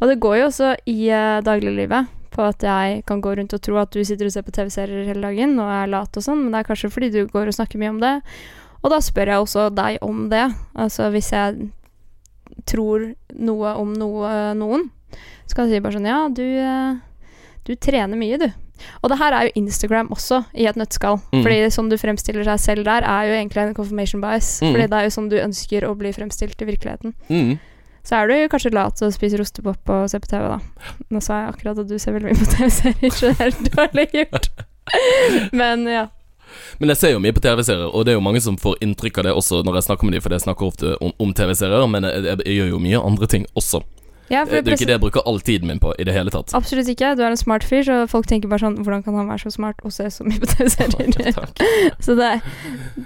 Og 0.00 0.08
det 0.10 0.18
går 0.20 0.40
jo 0.40 0.46
også 0.50 0.72
i 0.90 0.96
uh, 1.14 1.38
dagliglivet 1.46 2.08
på 2.34 2.42
at 2.42 2.62
jeg 2.66 3.04
kan 3.06 3.20
gå 3.22 3.36
rundt 3.38 3.54
og 3.54 3.62
tro 3.62 3.76
at 3.78 3.90
du 3.94 4.02
sitter 4.04 4.26
og 4.26 4.32
ser 4.34 4.42
på 4.46 4.52
TV-serier 4.54 5.06
hele 5.06 5.22
dagen 5.22 5.54
og 5.62 5.70
er 5.70 5.86
lat 5.90 6.16
og 6.18 6.22
sånn, 6.26 6.42
men 6.42 6.52
det 6.54 6.60
er 6.64 6.68
kanskje 6.68 6.90
fordi 6.90 7.10
du 7.14 7.20
går 7.30 7.46
og 7.50 7.54
snakker 7.54 7.78
mye 7.78 7.90
om 7.94 8.00
det. 8.02 8.12
Og 8.82 8.90
da 8.90 8.98
spør 9.02 9.30
jeg 9.30 9.42
også 9.44 9.68
deg 9.74 9.98
om 10.02 10.28
det. 10.30 10.44
Altså 10.74 11.10
hvis 11.14 11.30
jeg 11.34 11.70
tror 12.66 13.14
noe 13.38 13.74
om 13.78 13.92
noe, 13.94 14.30
noen, 14.58 14.88
så 15.46 15.54
kan 15.56 15.68
jeg 15.68 15.78
si 15.78 15.84
bare 15.84 15.96
sånn 15.98 16.06
Ja, 16.10 16.20
du, 16.28 16.42
eh, 16.42 16.94
du 17.66 17.74
trener 17.76 18.18
mye, 18.18 18.38
du. 18.38 18.48
Og 19.00 19.12
det 19.12 19.18
her 19.20 19.36
er 19.36 19.48
jo 19.48 19.56
Instagram 19.62 20.12
også, 20.14 20.42
i 20.54 20.68
et 20.70 20.78
nøttskall. 20.78 21.18
Mm. 21.32 21.42
Fordi 21.42 21.58
sånn 21.74 21.90
du 21.92 21.96
fremstiller 22.00 22.46
deg 22.46 22.62
selv 22.62 22.86
der, 22.88 23.06
er 23.06 23.28
jo 23.28 23.36
egentlig 23.38 23.64
en 23.64 23.74
confirmation 23.76 24.22
bias. 24.22 24.52
Mm. 24.62 24.72
Fordi 24.74 24.86
det 24.92 25.00
er 25.00 25.08
jo 25.08 25.16
sånn 25.16 25.32
du 25.32 25.36
ønsker 25.40 25.88
å 25.88 25.96
bli 25.98 26.14
fremstilt 26.16 26.62
i 26.62 26.70
virkeligheten. 26.70 27.16
Mm. 27.28 27.58
Så 28.06 28.16
er 28.16 28.30
du 28.30 28.34
jo 28.34 28.48
kanskje 28.52 28.72
lat 28.72 29.02
og 29.04 29.12
spiser 29.12 29.42
ostepop 29.44 29.92
og 29.92 30.06
ser 30.10 30.22
på 30.24 30.30
TV, 30.30 30.46
da. 30.48 30.94
Nå 31.12 31.20
sa 31.24 31.42
jeg 31.42 31.52
akkurat 31.52 31.82
at 31.82 31.90
du 31.90 31.98
ser 32.00 32.16
veldig 32.16 32.30
mye 32.30 32.40
på 32.40 32.48
TV-serier, 32.54 33.12
så 33.12 33.34
det 33.34 33.50
er 33.50 33.58
dårlig 33.76 34.06
gjort. 34.16 34.48
Men 35.60 35.84
ja. 35.88 36.06
Men 36.80 36.90
jeg 36.90 36.98
ser 36.98 37.12
jo 37.12 37.20
mye 37.22 37.34
på 37.36 37.42
TV-serier, 37.44 37.90
og 37.92 38.06
det 38.06 38.14
er 38.14 38.18
jo 38.18 38.24
mange 38.24 38.40
som 38.42 38.56
får 38.58 38.80
inntrykk 38.84 39.20
av 39.20 39.28
det 39.28 39.34
også 39.36 39.60
når 39.66 39.78
jeg 39.78 39.88
snakker 39.90 40.08
med 40.08 40.16
dem, 40.16 40.24
for 40.24 40.34
jeg 40.34 40.44
snakker 40.46 40.66
ofte 40.66 40.94
om, 41.04 41.12
om 41.22 41.34
TV-serier, 41.36 41.86
men 41.92 42.08
jeg, 42.08 42.24
jeg, 42.26 42.40
jeg 42.46 42.56
gjør 42.56 42.72
jo 42.72 42.80
mye 42.88 43.02
andre 43.10 43.28
ting 43.30 43.46
også. 43.54 43.82
Ja 44.30 44.40
Eh, 44.40 44.46
for 44.46 44.62
Det 44.62 44.72
er 44.72 44.76
ikke 44.78 44.86
det 44.88 44.94
jeg 44.96 45.02
bruker 45.02 45.22
all 45.26 45.40
tiden 45.44 45.68
min 45.68 45.80
på 45.82 45.92
i 45.98 46.04
det 46.06 46.14
hele 46.14 46.30
tatt. 46.30 46.54
Absolutt 46.54 46.88
ikke. 46.88 47.14
Du 47.18 47.22
er 47.22 47.30
en 47.34 47.36
smart 47.40 47.64
fyr, 47.66 47.82
så 47.84 47.96
folk 48.08 48.26
tenker 48.30 48.48
bare 48.48 48.62
sånn 48.62 48.78
Hvordan 48.80 49.02
kan 49.04 49.14
han 49.18 49.28
være 49.28 49.42
så 49.44 49.50
smart 49.52 49.76
og 49.84 49.92
se 49.92 50.06
så 50.10 50.24
mye 50.24 50.40
på 50.40 50.46
TV-serier? 50.46 51.34
Så 52.06 52.14
det, 52.18 52.30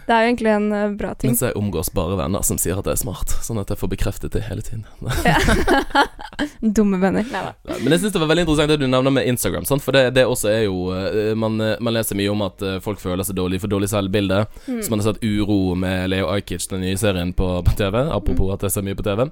det 0.06 0.12
er 0.14 0.24
jo 0.24 0.28
egentlig 0.30 0.52
en 0.54 0.68
eh, 0.72 0.90
bra 0.98 1.14
ting. 1.14 1.32
Mens 1.32 1.42
jeg 1.42 1.56
omgås 1.58 1.90
bare 1.94 2.16
venner 2.20 2.44
som 2.46 2.58
sier 2.60 2.78
at 2.78 2.86
jeg 2.86 2.98
er 2.98 3.02
smart, 3.02 3.32
sånn 3.44 3.58
at 3.62 3.72
jeg 3.72 3.80
får 3.80 3.90
bekreftet 3.96 4.32
det 4.36 4.44
hele 4.48 4.62
tiden. 4.62 4.84
Dumme 6.78 7.00
venner. 7.02 7.24
Nei 7.32 7.42
da. 7.48 7.52
Men 7.80 7.94
jeg 7.94 8.04
synes 8.04 8.14
det 8.14 8.22
var 8.22 8.30
veldig 8.30 8.44
interessant 8.46 8.72
det 8.74 8.78
du 8.82 8.86
nevner 8.88 9.14
med 9.14 9.28
Instagram. 9.30 9.64
Sant? 9.68 9.82
For 9.84 9.96
det, 9.96 10.06
det 10.16 10.26
også 10.28 10.50
er 10.52 10.62
jo 10.66 10.90
eh, 10.94 11.32
man, 11.38 11.56
man 11.58 11.94
leser 11.96 12.18
mye 12.18 12.30
om 12.32 12.44
at 12.46 12.62
folk 12.84 13.00
føler 13.02 13.24
seg 13.26 13.36
dårlig 13.38 13.60
for 13.62 13.72
dårlig 13.72 13.90
selvbilde. 13.92 14.44
Mm. 14.68 14.80
Så 14.84 14.92
man 14.92 15.02
har 15.02 15.12
sett 15.12 15.24
Uro 15.24 15.74
med 15.78 16.08
Leo 16.12 16.28
Ajkic, 16.34 16.68
den 16.70 16.84
nye 16.84 16.98
serien 17.00 17.32
på, 17.36 17.48
på 17.66 17.76
TV. 17.78 18.00
Apropos 18.04 18.44
Mm. 18.44 18.54
at 18.54 18.62
jeg 18.66 18.72
ser 18.74 18.82
mye 18.84 18.96
på 18.98 19.04
TV. 19.06 19.22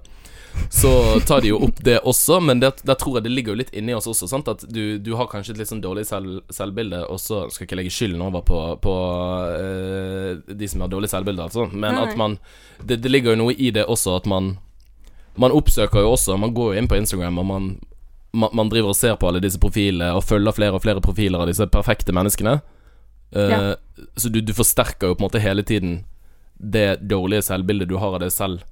Så 0.73 1.21
tar 1.29 1.41
de 1.41 1.53
jo 1.53 1.59
opp 1.67 1.79
det 1.85 1.99
også, 2.09 2.41
men 2.41 2.61
det, 2.61 2.71
der 2.87 2.97
tror 3.01 3.19
jeg 3.19 3.27
det 3.27 3.33
ligger 3.33 3.53
jo 3.53 3.61
litt 3.61 3.73
inni 3.77 3.95
oss 3.95 4.09
også. 4.09 4.29
Sant? 4.31 4.49
At 4.49 4.65
du, 4.69 4.99
du 4.99 5.13
har 5.19 5.29
kanskje 5.31 5.55
et 5.55 5.61
litt 5.63 5.71
sånn 5.71 5.83
dårlig 5.85 6.07
selv, 6.09 6.41
selvbilde, 6.53 7.05
og 7.13 7.21
så 7.21 7.45
skal 7.53 7.67
ikke 7.67 7.79
legge 7.81 7.93
skylden 7.93 8.25
over 8.25 8.45
på, 8.47 8.61
på 8.83 8.95
uh, 9.53 10.43
de 10.49 10.69
som 10.69 10.85
har 10.85 10.93
dårlig 10.93 11.13
selvbilde, 11.13 11.49
altså. 11.49 11.69
Men 11.73 11.97
Nei. 11.99 12.05
at 12.07 12.19
man 12.21 12.39
det, 12.81 13.01
det 13.05 13.13
ligger 13.13 13.37
jo 13.37 13.45
noe 13.45 13.57
i 13.57 13.71
det 13.75 13.85
også, 13.85 14.17
at 14.21 14.29
man 14.29 14.57
Man 15.37 15.55
oppsøker 15.57 16.03
jo 16.05 16.11
også 16.13 16.35
Man 16.37 16.53
går 16.53 16.75
jo 16.75 16.81
inn 16.81 16.89
på 16.91 16.97
Instagram, 16.99 17.39
og 17.39 17.47
man 17.49 17.71
man, 18.33 18.51
man 18.57 18.69
driver 18.73 18.93
og 18.93 18.97
ser 18.97 19.17
på 19.21 19.29
alle 19.29 19.43
disse 19.45 19.61
profilene 19.61 20.15
og 20.17 20.25
følger 20.25 20.55
flere 20.57 20.77
og 20.77 20.83
flere 20.85 21.01
profiler 21.05 21.43
av 21.45 21.51
disse 21.51 21.67
perfekte 21.69 22.15
menneskene. 22.17 22.61
Uh, 23.37 23.49
Ja. 23.53 23.61
Så 24.17 24.29
du, 24.33 24.41
du 24.41 24.53
forsterker 24.57 25.11
jo 25.13 25.15
på 25.17 25.23
en 25.23 25.29
måte 25.29 25.41
hele 25.41 25.63
tiden 25.63 26.05
det 26.57 27.03
dårlige 27.09 27.43
selvbildet 27.45 27.89
du 27.91 27.99
har 28.01 28.15
av 28.17 28.23
deg 28.23 28.33
selv, 28.33 28.63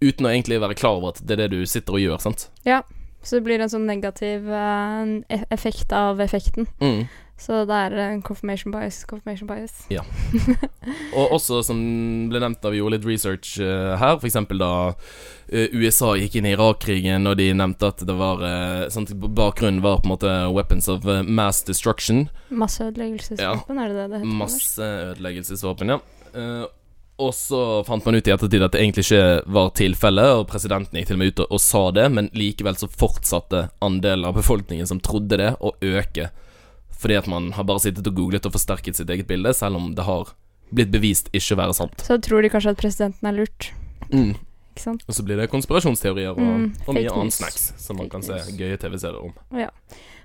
uten 0.00 0.26
å 0.26 0.32
egentlig 0.32 0.60
være 0.62 0.78
klar 0.78 0.98
over 1.00 1.14
at 1.14 1.22
det 1.26 1.36
er 1.36 1.46
det 1.46 1.56
du 1.56 1.66
sitter 1.66 1.98
og 1.98 2.04
gjør, 2.04 2.20
sant? 2.22 2.48
Ja, 2.66 2.82
Så 3.22 3.36
det 3.40 3.48
blir 3.48 3.60
en 3.60 3.70
sånn 3.70 3.88
negativ 3.88 4.46
eh, 4.46 5.14
e- 5.34 5.46
effekt 5.50 5.90
av 5.92 6.20
effekten. 6.22 6.68
Mm. 6.78 7.08
Så 7.38 7.60
det 7.70 7.74
er 7.74 8.20
confirmation 8.26 8.72
bias, 8.74 9.04
confirmation 9.06 9.46
bias. 9.46 9.84
Ja. 9.94 10.02
Og 11.18 11.36
også, 11.36 11.60
som 11.62 11.78
ble 12.30 12.40
nevnt 12.42 12.58
da 12.64 12.72
vi 12.74 12.80
gjorde 12.80 12.96
litt 12.96 13.06
research 13.06 13.60
uh, 13.62 13.94
her, 14.00 14.18
f.eks. 14.18 14.38
da 14.58 14.70
uh, 14.90 15.76
USA 15.78 16.16
gikk 16.18 16.40
inn 16.40 16.48
i 16.50 16.56
Irak-krigen, 16.56 17.30
og 17.30 17.38
de 17.38 17.52
nevnte 17.54 17.92
at 17.92 18.02
det 18.08 18.16
var 18.18 18.42
uh, 18.42 18.88
sånn, 18.90 19.06
Bakgrunnen 19.22 19.84
var 19.86 20.02
på 20.02 20.08
en 20.08 20.14
måte 20.16 20.34
weapons 20.50 20.90
of 20.90 21.06
eh, 21.06 21.22
mass 21.22 21.62
destruction. 21.68 22.26
Masseødeleggelsesvåpen, 22.50 23.78
er 23.84 23.94
det 23.94 24.00
det 24.00 24.08
det 24.16 24.22
heter? 24.24 24.36
Masseødeleggelsesvåpen, 24.42 25.94
ja. 25.94 26.00
Eh, 26.34 26.66
og 27.18 27.32
så 27.34 27.60
fant 27.86 28.04
man 28.06 28.14
ut 28.14 28.28
i 28.28 28.30
ettertid 28.30 28.62
at 28.62 28.72
det 28.74 28.80
egentlig 28.82 29.04
ikke 29.08 29.52
var 29.54 29.70
tilfellet, 29.78 30.32
og 30.38 30.44
presidenten 30.50 30.98
gikk 31.00 31.08
til 31.10 31.16
og 31.18 31.22
med 31.22 31.32
ut 31.32 31.40
og, 31.44 31.52
og 31.56 31.60
sa 31.62 31.82
det, 31.96 32.04
men 32.14 32.28
likevel 32.38 32.76
så 32.78 32.88
fortsatte 32.90 33.64
andelen 33.84 34.28
av 34.28 34.36
befolkningen 34.38 34.86
som 34.86 35.00
trodde 35.02 35.38
det, 35.40 35.52
å 35.58 35.72
øke. 35.82 36.28
Fordi 36.98 37.16
at 37.18 37.26
man 37.30 37.52
har 37.54 37.66
bare 37.66 37.82
sittet 37.82 38.06
og 38.10 38.14
googlet 38.18 38.46
og 38.46 38.54
forsterket 38.54 38.98
sitt 38.98 39.10
eget 39.10 39.26
bilde, 39.30 39.52
selv 39.54 39.78
om 39.78 39.92
det 39.98 40.06
har 40.06 40.30
blitt 40.74 40.90
bevist 40.92 41.30
ikke 41.32 41.56
være 41.58 41.74
sant. 41.76 42.02
Så 42.04 42.18
tror 42.22 42.42
de 42.44 42.50
kanskje 42.52 42.74
at 42.74 42.82
presidenten 42.82 43.30
er 43.30 43.38
lurt, 43.40 43.72
Mm. 44.08 44.34
ikke 44.72 44.80
sant? 44.82 45.02
Og 45.08 45.14
så 45.14 45.24
blir 45.26 45.36
det 45.36 45.50
konspirasjonsteorier 45.50 46.30
og, 46.30 46.38
Mm, 46.38 46.68
og 46.86 46.94
mye 46.94 47.10
annen 47.12 47.30
snacks 47.34 47.72
som 47.76 47.96
man 47.98 48.08
Fake 48.08 48.12
kan 48.12 48.22
se 48.22 48.56
gøye 48.56 48.78
TV-serier 48.78 49.20
om. 49.24 49.34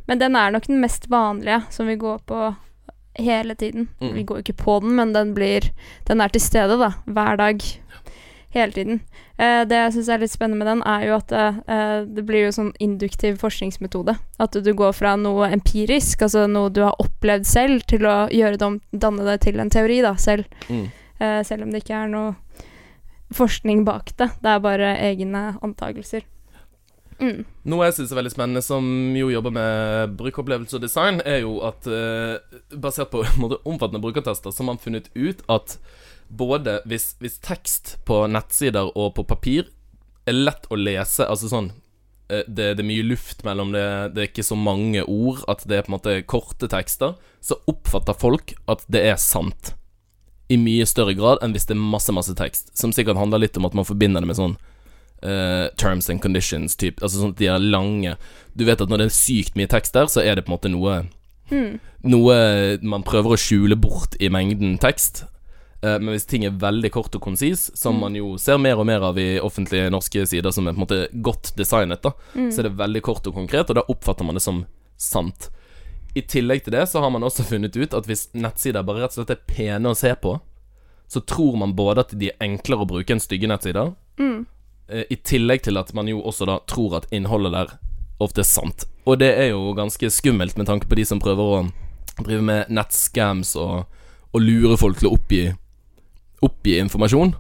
Men 0.07 0.19
den 0.19 0.35
er 0.35 0.51
nok 0.51 0.67
den 0.67 0.79
mest 0.81 1.09
vanlige 1.09 1.63
som 1.71 1.87
vi 1.87 1.95
går 1.95 2.19
på 2.27 2.55
hele 3.15 3.55
tiden. 3.55 3.87
Mm. 4.01 4.13
Vi 4.15 4.23
går 4.23 4.43
ikke 4.43 4.57
på 4.63 4.79
den, 4.83 4.95
men 4.95 5.13
den 5.13 5.33
blir 5.33 5.71
Den 6.07 6.21
er 6.21 6.29
til 6.29 6.41
stede, 6.41 6.77
da. 6.77 6.93
Hver 7.05 7.37
dag. 7.37 7.61
Hele 8.53 8.71
tiden. 8.71 9.01
Eh, 9.37 9.63
det 9.65 9.77
jeg 9.77 9.93
syns 9.95 10.09
er 10.13 10.21
litt 10.21 10.31
spennende 10.33 10.61
med 10.61 10.67
den, 10.69 10.81
er 10.85 11.07
jo 11.07 11.15
at 11.17 11.31
eh, 11.33 12.03
det 12.05 12.25
blir 12.25 12.45
jo 12.45 12.51
sånn 12.53 12.73
induktiv 12.83 13.39
forskningsmetode. 13.41 14.13
At 14.39 14.53
du 14.53 14.73
går 14.77 14.93
fra 14.93 15.15
noe 15.17 15.49
empirisk, 15.49 16.21
altså 16.21 16.45
noe 16.47 16.69
du 16.69 16.83
har 16.85 16.99
opplevd 17.01 17.47
selv, 17.49 17.81
til 17.89 18.05
å 18.05 18.27
gjøre 18.29 18.59
det 18.59 18.67
om, 18.67 18.77
danne 18.91 19.25
det 19.25 19.39
til 19.47 19.57
en 19.59 19.73
teori, 19.73 20.03
da, 20.05 20.13
selv. 20.21 20.45
Mm. 20.69 20.85
Eh, 21.17 21.39
selv 21.47 21.65
om 21.65 21.73
det 21.73 21.81
ikke 21.81 22.03
er 22.03 22.13
noe 22.13 22.35
forskning 23.33 23.81
bak 23.87 24.13
det. 24.21 24.29
Det 24.43 24.53
er 24.53 24.61
bare 24.61 24.93
egne 25.01 25.47
antakelser. 25.65 26.21
Mm. 27.19 27.43
Noe 27.69 27.87
jeg 27.87 27.97
syns 27.97 28.13
er 28.13 28.19
veldig 28.19 28.33
spennende, 28.33 28.63
som 28.65 28.85
jo 29.17 29.29
jobber 29.33 29.53
med 29.55 30.15
brukeropplevelse 30.19 30.77
og 30.79 30.83
design, 30.85 31.21
er 31.25 31.43
jo 31.43 31.57
at 31.65 31.87
eh, 31.89 32.57
basert 32.73 33.11
på 33.13 33.23
måte, 33.41 33.61
omfattende 33.69 34.03
brukertester, 34.03 34.51
så 34.53 34.63
har 34.63 34.71
man 34.73 34.81
funnet 34.81 35.11
ut 35.15 35.43
at 35.51 35.77
både 36.33 36.79
hvis, 36.89 37.13
hvis 37.21 37.39
tekst 37.43 37.97
på 38.07 38.23
nettsider 38.31 38.89
og 38.97 39.13
på 39.17 39.25
papir 39.29 39.69
er 40.29 40.37
lett 40.37 40.67
å 40.71 40.79
lese, 40.79 41.27
altså 41.27 41.51
sånn 41.51 41.69
eh, 42.31 42.43
det, 42.47 42.73
det 42.77 42.83
er 42.83 42.89
mye 42.89 43.05
luft 43.05 43.43
mellom 43.47 43.73
det, 43.75 43.85
det 44.15 44.23
er 44.23 44.31
ikke 44.31 44.47
så 44.47 44.57
mange 44.57 45.03
ord, 45.03 45.43
at 45.51 45.65
det 45.69 45.79
er 45.79 45.87
på 45.87 45.93
en 45.93 45.97
måte 45.97 46.17
korte 46.29 46.69
tekster, 46.71 47.17
så 47.43 47.59
oppfatter 47.69 48.17
folk 48.17 48.55
at 48.71 48.85
det 48.91 49.03
er 49.11 49.19
sant. 49.21 49.75
I 50.51 50.57
mye 50.59 50.85
større 50.87 51.15
grad 51.17 51.41
enn 51.43 51.55
hvis 51.55 51.65
det 51.69 51.75
er 51.75 51.81
masse, 51.81 52.13
masse 52.15 52.33
tekst. 52.37 52.73
Som 52.77 52.91
sikkert 52.95 53.17
handler 53.17 53.41
litt 53.41 53.57
om 53.57 53.65
at 53.67 53.75
man 53.77 53.87
forbinder 53.87 54.23
det 54.23 54.29
med 54.29 54.37
sånn 54.37 54.57
eh, 55.23 55.69
terms 55.79 56.09
and 56.09 56.21
conditions, 56.21 56.75
typ. 56.75 56.99
Altså 57.01 57.21
sånn 57.23 57.31
at 57.33 57.39
de 57.41 57.47
er 57.47 57.59
lange. 57.63 58.15
Du 58.55 58.65
vet 58.67 58.81
at 58.81 58.89
når 58.91 58.97
det 58.97 59.05
er 59.09 59.17
sykt 59.17 59.55
mye 59.55 59.67
tekst 59.71 59.93
der, 59.95 60.05
så 60.11 60.21
er 60.23 60.35
det 60.35 60.45
på 60.45 60.51
en 60.53 60.57
måte 60.59 60.71
noe 60.73 61.03
Mm. 61.51 61.79
Noe 62.07 62.35
man 62.81 63.03
prøver 63.03 63.33
å 63.35 63.37
skjule 63.37 63.75
bort 63.79 64.15
i 64.23 64.29
mengden 64.31 64.77
tekst. 64.79 65.25
Uh, 65.83 65.99
men 65.99 66.13
hvis 66.15 66.25
ting 66.25 66.45
er 66.47 66.51
veldig 66.55 66.89
kort 66.95 67.13
og 67.15 67.21
konsis, 67.21 67.69
som 67.75 67.95
Mm. 67.97 67.99
man 67.99 68.15
jo 68.15 68.37
ser 68.37 68.57
mer 68.57 68.79
og 68.79 68.85
mer 68.87 69.01
av 69.03 69.17
i 69.19 69.37
offentlige 69.43 69.91
norske 69.91 70.25
sider, 70.25 70.49
som 70.51 70.65
er 70.67 70.73
på 70.73 70.79
en 70.79 70.85
måte 70.87 71.21
godt 71.21 71.51
designet, 71.57 72.01
da, 72.01 72.11
Mm. 72.33 72.49
så 72.49 72.59
er 72.59 72.63
det 72.69 72.77
veldig 72.77 73.01
kort 73.03 73.27
og 73.27 73.33
konkret, 73.35 73.69
og 73.69 73.75
da 73.75 73.81
oppfatter 73.89 74.23
man 74.25 74.35
det 74.35 74.41
som 74.41 74.65
sant. 74.97 75.49
I 76.15 76.21
tillegg 76.21 76.63
til 76.63 76.71
det 76.71 76.87
så 76.89 77.01
har 77.01 77.09
man 77.11 77.21
også 77.23 77.43
funnet 77.51 77.75
ut 77.75 77.93
at 77.93 78.05
hvis 78.07 78.29
nettsider 78.33 78.81
bare 78.85 79.01
rett 79.03 79.17
og 79.17 79.25
slett 79.27 79.31
er 79.37 79.43
pene 79.45 79.89
å 79.91 79.95
se 79.95 80.15
på, 80.15 80.39
så 81.09 81.19
tror 81.25 81.57
man 81.57 81.73
både 81.73 81.99
at 81.99 82.17
de 82.17 82.29
er 82.29 82.37
enklere 82.39 82.85
å 82.85 82.87
bruke 82.87 83.11
enn 83.11 83.19
stygge 83.19 83.47
nettsider, 83.51 83.93
Mm. 84.17 84.45
Eh, 84.89 85.05
i 85.09 85.15
tillegg 85.15 85.63
til 85.63 85.77
at 85.77 85.93
man 85.93 86.07
jo 86.07 86.21
også 86.21 86.45
da 86.49 86.59
tror 86.69 86.97
at 86.99 87.07
innholdet 87.11 87.53
der 87.55 87.73
ofte 88.23 88.41
er 88.43 88.47
sant. 88.47 88.85
Og 89.05 89.19
det 89.19 89.33
er 89.37 89.49
jo 89.51 89.73
ganske 89.75 90.09
skummelt 90.13 90.57
med 90.57 90.67
tanke 90.69 90.87
på 90.87 90.95
de 90.95 91.05
som 91.05 91.19
prøver 91.19 91.43
å 91.43 91.63
drive 92.23 92.41
med 92.45 92.69
nettscams 92.71 93.55
og, 93.59 93.85
og 94.31 94.41
lure 94.41 94.77
folk 94.79 94.99
til 94.99 95.09
å 95.09 95.15
oppgi, 95.17 95.41
oppgi 96.45 96.77
informasjon. 96.79 97.33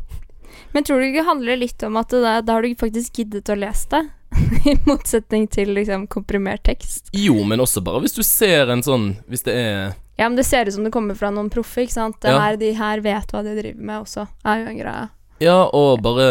Men 0.73 0.83
tror 0.83 0.99
du 0.99 1.05
ikke 1.07 1.21
det 1.21 1.27
handler 1.29 1.59
litt 1.61 1.83
om 1.85 1.97
at 2.01 2.09
da, 2.13 2.39
da 2.41 2.55
har 2.57 2.65
du 2.65 2.73
faktisk 2.79 3.19
giddet 3.21 3.49
å 3.53 3.57
lese 3.59 3.87
det? 3.93 4.03
I 4.71 4.73
motsetning 4.89 5.45
til 5.53 5.69
liksom 5.77 6.07
komprimert 6.09 6.63
tekst. 6.65 7.11
Jo, 7.13 7.35
men 7.45 7.61
også 7.61 7.83
bare 7.85 8.01
hvis 8.01 8.15
du 8.17 8.23
ser 8.25 8.71
en 8.73 8.81
sånn 8.81 9.11
Hvis 9.29 9.43
det 9.45 9.53
er 9.53 9.91
Ja, 10.17 10.25
men 10.25 10.33
det 10.39 10.47
ser 10.47 10.65
ut 10.65 10.73
som 10.73 10.87
det 10.87 10.89
kommer 10.95 11.13
fra 11.17 11.29
noen 11.29 11.51
proffe, 11.53 11.83
ikke 11.85 11.93
sant? 11.93 12.17
Det 12.23 12.31
Ja. 12.33 12.39
her, 12.41 12.57
de 12.57 12.71
her 12.73 13.03
vet 13.05 13.29
hva 13.33 13.43
de 13.45 13.53
driver 13.59 13.85
med 13.85 14.01
også, 14.07 14.25
er 14.45 14.63
jo 14.63 14.71
en 14.71 14.79
greie. 14.81 15.05
Ja, 15.45 15.59
og 15.69 16.01
bare 16.05 16.27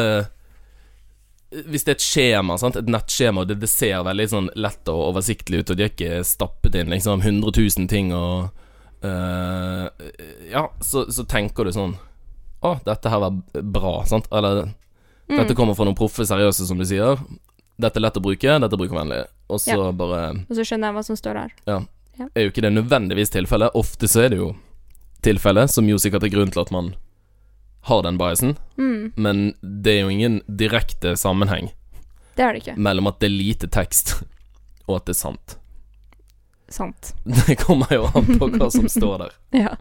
Hvis 1.68 1.84
det 1.84 1.92
er 1.92 1.98
et 1.98 2.04
skjema, 2.04 2.56
sant? 2.58 2.76
et 2.80 2.88
nettskjema, 2.88 3.42
og 3.42 3.48
det, 3.50 3.58
det 3.60 3.68
ser 3.70 4.02
veldig 4.06 4.26
sånn 4.32 4.50
lett 4.56 4.88
og 4.88 5.02
oversiktlig 5.10 5.60
ut, 5.62 5.70
og 5.70 5.76
de 5.78 5.84
har 5.86 5.92
ikke 5.92 6.22
stappet 6.24 6.78
inn 6.80 6.92
liksom 6.92 7.20
100 7.20 7.52
000 7.78 7.88
ting 7.92 8.12
og 8.16 8.48
uh, 9.04 9.88
Ja, 10.50 10.66
så, 10.80 11.04
så 11.12 11.24
tenker 11.28 11.68
du 11.68 11.72
sånn 11.76 11.96
Å, 12.62 12.76
dette 12.86 13.10
her 13.12 13.20
var 13.26 13.36
bra, 13.62 13.98
sant? 14.08 14.30
Eller 14.32 14.70
Mm. 15.30 15.38
dette 15.38 15.54
kommer 15.56 15.72
fra 15.78 15.84
noen 15.86 15.96
proffe, 15.96 16.24
seriøse, 16.26 16.64
som 16.66 16.76
du 16.76 16.84
sier. 16.84 17.14
Dette 17.80 17.96
er 17.96 18.02
lett 18.02 18.16
å 18.18 18.20
bruke, 18.20 18.56
dette 18.60 18.74
er 18.74 18.80
brukervennlig. 18.80 19.20
Og 19.48 19.60
så 19.62 19.76
Ja. 19.78 19.92
bare 19.94 20.18
Og 20.50 20.56
så 20.58 20.64
skjønner 20.66 20.90
jeg 20.90 20.96
hva 20.96 21.04
som 21.06 21.16
står 21.16 21.34
der 21.38 21.52
Ja 21.70 21.78
er 22.34 22.46
jo 22.46 22.52
ikke 22.52 22.64
det 22.64 22.72
nødvendigvis 22.74 23.32
tilfellet. 23.32 23.74
Ofte 23.78 24.08
så 24.10 24.24
er 24.26 24.32
det 24.32 24.38
jo 24.40 24.52
tilfellet, 25.24 25.70
som 25.70 25.88
jo 25.88 25.96
sikkert 26.00 26.26
er 26.26 26.32
grunnen 26.34 26.52
til 26.52 26.62
at 26.64 26.72
man 26.74 26.92
har 27.88 28.02
den 28.06 28.18
biasen. 28.20 28.56
Mm, 28.78 29.12
Men 29.16 29.54
det 29.62 29.96
er 29.96 30.00
jo 30.04 30.12
ingen 30.14 30.40
direkte 30.46 31.16
sammenheng 31.18 31.70
det 32.36 32.44
er 32.46 32.52
det 32.54 32.62
ikke. 32.62 32.76
mellom 32.80 33.06
at 33.10 33.18
det 33.20 33.26
er 33.28 33.34
lite 33.34 33.68
tekst, 33.68 34.14
og 34.88 34.96
at 35.00 35.06
det 35.10 35.16
er 35.16 35.20
sant. 35.20 35.56
Sant. 36.72 37.10
Det 37.46 37.58
kommer 37.60 37.90
jo 37.92 38.06
an 38.08 38.30
på 38.40 38.48
hva 38.54 38.70
som 38.72 38.88
står 38.88 39.18
der. 39.26 39.34
Ja. 39.64 39.74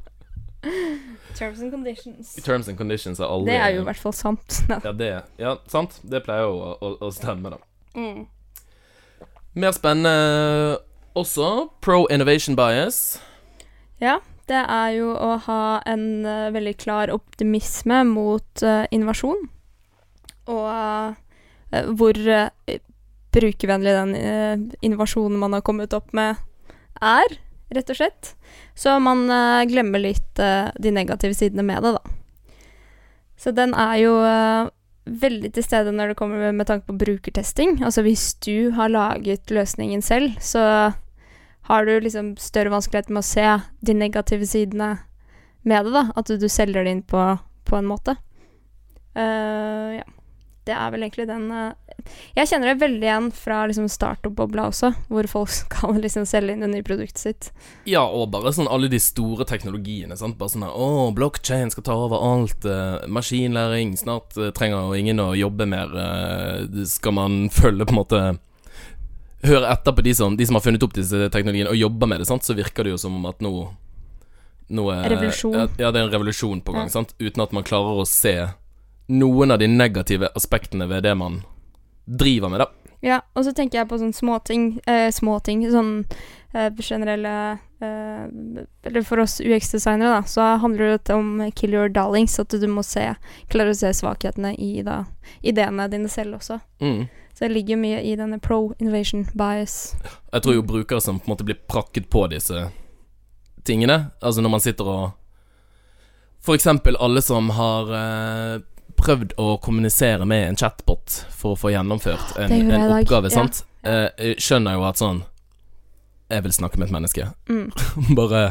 Terms 1.34 1.62
and 1.62 1.72
conditions. 1.72 2.34
Terms 2.44 2.68
and 2.68 2.78
conditions 2.78 3.20
er 3.20 3.26
aldri 3.32 3.54
Det 3.54 3.62
er 3.64 3.72
jo 3.78 3.82
i 3.82 3.86
hvert 3.88 3.98
fall 4.02 4.14
sant. 4.14 4.60
Ja, 4.70 4.92
det 4.92 5.08
Ja, 5.40 5.56
sant. 5.72 5.96
Det 6.04 6.20
pleier 6.26 6.44
jo 6.46 6.58
å, 6.60 6.74
å, 6.78 6.92
å 7.08 7.10
stemme, 7.16 7.50
da. 7.56 7.58
Mm. 7.96 8.28
Mer 9.56 9.72
spennende 9.74 10.78
også 11.18 11.48
pro 11.82 12.04
innovation 12.14 12.56
bias. 12.60 13.00
Ja, 14.04 14.20
det 14.50 14.62
er 14.62 14.94
jo 14.98 15.12
å 15.14 15.36
ha 15.46 15.64
en 15.90 16.06
uh, 16.26 16.50
veldig 16.54 16.78
klar 16.82 17.12
optimisme 17.14 18.04
mot 18.10 18.64
uh, 18.66 18.86
innovasjon. 18.92 19.44
Og 20.52 20.66
uh, 20.68 21.20
hvor 21.72 22.18
eh, 22.18 22.80
brukervennlig 23.32 23.94
den 23.96 24.16
eh, 24.16 24.58
innovasjonen 24.84 25.40
man 25.40 25.56
har 25.56 25.64
kommet 25.66 25.94
opp 25.96 26.12
med, 26.18 26.40
er, 27.02 27.38
rett 27.72 27.94
og 27.94 28.00
slett. 28.00 28.34
Så 28.76 28.98
man 29.04 29.24
eh, 29.32 29.64
glemmer 29.72 30.04
litt 30.04 30.42
eh, 30.42 30.68
de 30.76 30.92
negative 30.92 31.38
sidene 31.38 31.66
med 31.66 31.84
det, 31.86 31.96
da. 31.96 32.60
Så 33.40 33.54
den 33.56 33.74
er 33.74 33.96
jo 34.02 34.18
eh, 34.28 34.68
veldig 35.22 35.54
til 35.56 35.66
stede 35.66 35.94
når 35.96 36.12
det 36.12 36.20
kommer 36.20 36.44
med, 36.44 36.60
med 36.60 36.70
tanke 36.70 36.90
på 36.90 37.00
brukertesting. 37.06 37.80
Altså 37.88 38.04
hvis 38.06 38.34
du 38.44 38.74
har 38.76 38.92
laget 38.92 39.54
løsningen 39.54 40.04
selv, 40.06 40.36
så 40.44 40.92
har 41.70 41.86
du 41.86 41.94
liksom 42.02 42.36
større 42.42 42.74
vanskelighet 42.74 43.10
med 43.10 43.22
å 43.22 43.28
se 43.28 43.48
de 43.86 43.94
negative 43.98 44.48
sidene 44.50 44.96
med 45.62 45.86
det, 45.86 45.94
da. 45.94 46.08
At 46.16 46.32
du, 46.32 46.38
du 46.42 46.50
selger 46.50 46.86
det 46.86 46.96
inn 46.96 47.06
på, 47.06 47.22
på 47.70 47.78
en 47.78 47.90
måte. 47.90 48.18
Uh, 49.18 50.02
ja. 50.02 50.08
Det 50.62 50.76
er 50.78 50.92
vel 50.94 51.02
egentlig 51.02 51.26
den 51.26 51.48
uh, 51.50 51.74
Jeg 52.38 52.48
kjenner 52.52 52.70
det 52.70 52.84
veldig 52.84 53.08
igjen 53.08 53.30
fra 53.34 53.64
liksom 53.66 53.88
startup-bobla 53.90 54.68
også, 54.70 54.92
hvor 55.10 55.26
folk 55.30 55.50
skal 55.64 55.98
liksom 56.04 56.28
selge 56.30 56.54
inn 56.54 56.62
det 56.66 56.70
nye 56.72 56.86
produktet 56.86 57.22
sitt. 57.22 57.50
Ja, 57.90 58.04
og 58.06 58.30
bare 58.36 58.54
sånn 58.56 58.70
alle 58.72 58.92
de 58.92 59.00
store 59.02 59.46
teknologiene. 59.50 60.18
Sant? 60.20 60.38
Bare 60.40 60.54
sånn 60.54 60.68
her 60.68 60.78
Å, 60.78 61.10
blokkjede 61.18 61.74
skal 61.74 61.88
ta 61.88 61.98
over 61.98 62.22
alt. 62.26 62.66
Uh, 62.66 63.02
maskinlæring. 63.10 63.98
Snart 64.00 64.38
trenger 64.58 64.90
jo 64.90 65.02
ingen 65.02 65.22
å 65.22 65.34
jobbe 65.38 65.70
mer. 65.70 65.98
skal 66.90 67.18
man 67.18 67.44
følge 67.54 67.86
på 67.86 67.96
en 67.96 68.02
måte 68.02 68.24
Høre 69.44 69.70
etter 69.72 69.96
på 69.98 70.04
de 70.06 70.14
som, 70.16 70.36
de 70.38 70.46
som 70.46 70.58
har 70.58 70.62
funnet 70.66 70.84
opp 70.86 70.94
disse 70.94 71.30
teknologiene 71.34 71.72
og 71.72 71.80
jobber 71.80 72.10
med 72.12 72.22
det, 72.22 72.28
sant? 72.30 72.46
så 72.46 72.54
virker 72.58 72.86
det 72.86 72.94
jo 72.94 73.00
som 73.02 73.16
om 73.18 73.26
at 73.30 73.42
nå 73.42 73.54
nå 74.72 74.86
er, 74.94 75.10
Revolusjon. 75.12 75.56
Ja, 75.76 75.90
det 75.92 76.00
er 76.00 76.06
en 76.06 76.12
revolusjon 76.14 76.62
på 76.64 76.72
gang, 76.72 76.86
Ja. 76.88 76.94
sant? 76.94 77.16
uten 77.20 77.42
at 77.44 77.52
man 77.52 77.64
klarer 77.68 78.00
å 78.00 78.06
se 78.08 78.36
noen 79.12 79.52
av 79.52 79.60
de 79.60 79.68
negative 79.68 80.30
aspektene 80.36 80.88
ved 80.88 81.04
det 81.04 81.16
man 81.18 81.42
driver 82.08 82.50
med, 82.50 82.60
da. 82.64 82.68
Ja, 83.02 83.18
og 83.36 83.44
så 83.44 83.52
tenker 83.54 83.80
jeg 83.82 83.90
på 83.90 83.98
sånne 83.98 84.14
småting. 84.16 84.80
Eh, 84.88 85.10
småting 85.12 85.66
sånn 85.74 86.06
eh, 86.54 86.70
generelle 86.80 87.34
eh, 87.54 87.58
Eller 87.82 89.02
for 89.08 89.20
oss 89.24 89.40
UX-designere, 89.42 90.10
da, 90.10 90.24
så 90.24 90.42
handler 90.42 90.98
det 90.98 91.14
om 91.14 91.52
kill 91.56 91.74
your 91.74 91.90
darlings. 91.90 92.40
At 92.40 92.54
du 92.54 92.68
må 92.68 92.84
se 92.86 93.14
klare 93.52 93.74
å 93.74 93.78
se 93.78 93.94
svakhetene 94.02 94.54
i 94.56 94.84
da, 94.86 95.04
ideene 95.42 95.88
dine 95.92 96.12
selv 96.12 96.40
også. 96.42 96.60
Mm. 96.82 97.08
Så 97.34 97.48
det 97.48 97.54
ligger 97.56 97.80
mye 97.82 98.02
i 98.02 98.16
denne 98.16 98.40
pro 98.40 98.74
innovation 98.80 99.26
bias. 99.34 99.96
Jeg 100.32 100.44
tror 100.44 100.56
jo 100.56 100.68
brukere 100.68 101.02
som 101.02 101.20
på 101.20 101.30
en 101.30 101.34
måte 101.34 101.48
blir 101.48 101.58
prakket 101.68 102.10
på 102.10 102.28
disse 102.30 102.68
tingene, 103.64 104.12
altså 104.22 104.42
når 104.42 104.56
man 104.58 104.64
sitter 104.64 104.88
og 104.90 105.10
For 106.42 106.58
eksempel 106.58 106.96
alle 106.98 107.22
som 107.22 107.52
har 107.54 107.90
eh, 107.94 108.62
prøvd 108.98 109.36
å 109.38 109.60
kommunisere 109.62 110.26
med 110.26 110.48
en 110.48 110.56
chatbot 110.58 111.20
for 111.30 111.54
å 111.54 111.60
få 111.60 111.70
gjennomført 111.70 112.34
en, 112.42 112.56
en 112.72 112.94
oppgave, 112.96 113.30
ja. 113.30 113.36
sant, 113.36 113.60
eh, 113.86 114.34
skjønner 114.42 114.80
jo 114.80 114.88
at 114.88 114.98
sånn 114.98 115.22
Jeg 116.32 116.44
vil 116.48 116.54
snakke 116.56 116.78
med 116.80 116.88
et 116.90 116.96
menneske. 116.96 117.24
Mm. 117.52 117.68
Bare 118.20 118.44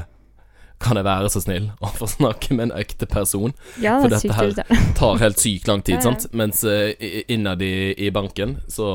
kan 0.80 0.96
jeg 0.96 1.04
være 1.04 1.28
så 1.32 1.40
snill 1.44 1.66
å 1.84 1.87
få 1.92 2.06
snakke 2.08 2.54
med 2.56 2.70
en 2.70 2.78
ekte 2.80 3.04
person? 3.08 3.52
Ja, 3.82 3.99
For 4.00 4.08
det 4.12 4.22
dette 4.22 4.37
her- 4.38 4.54
tar 5.00 5.18
helt 5.20 5.38
sykt 5.42 5.68
lang 5.68 5.82
tid, 5.84 5.94
Ja, 5.99 6.00
ja. 6.00 6.04
sant? 6.08 6.22
Mens 6.32 6.62
uh, 6.64 6.88
i- 6.96 7.25
innad 7.34 7.60
i, 7.64 7.92
i 8.00 8.08
banken 8.14 8.56
så 8.68 8.87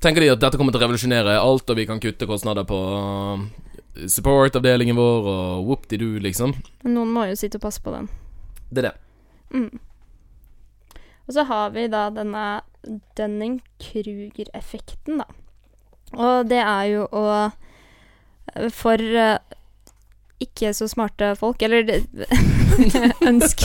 tenker 0.00 0.20
de 0.24 0.30
at 0.32 0.40
dette 0.40 0.56
kommer 0.60 0.72
til 0.72 0.80
å 0.80 0.84
revolusjonere 0.86 1.36
alt, 1.40 1.70
og 1.72 1.76
vi 1.76 1.84
kan 1.88 2.00
kutte 2.00 2.26
kostnader 2.30 2.64
på 2.68 2.78
uh, 2.78 3.38
support-avdelingen 4.08 4.96
vår, 4.96 5.20
og 5.34 5.66
whoop-de-do, 5.68 6.14
liksom. 6.24 6.54
Men 6.84 6.94
noen 6.96 7.12
må 7.16 7.26
jo 7.28 7.36
sitte 7.40 7.56
og 7.60 7.64
passe 7.68 7.80
på 7.84 7.90
den. 7.92 8.08
Det 8.70 8.78
er 8.84 8.88
det. 8.90 8.96
Mm. 9.56 9.72
Og 11.26 11.30
så 11.36 11.42
har 11.48 11.68
vi 11.76 11.84
da 11.92 12.06
denne 12.14 12.46
Dunning-Kruger-effekten, 13.18 15.18
da. 15.20 15.26
Og 16.14 16.46
det 16.48 16.60
er 16.62 16.84
jo 16.92 17.06
å 17.10 17.24
For 18.72 19.00
eh, 19.00 19.38
ikke 20.40 20.70
så 20.76 20.86
smarte 20.88 21.32
folk, 21.36 21.62
eller 21.64 21.82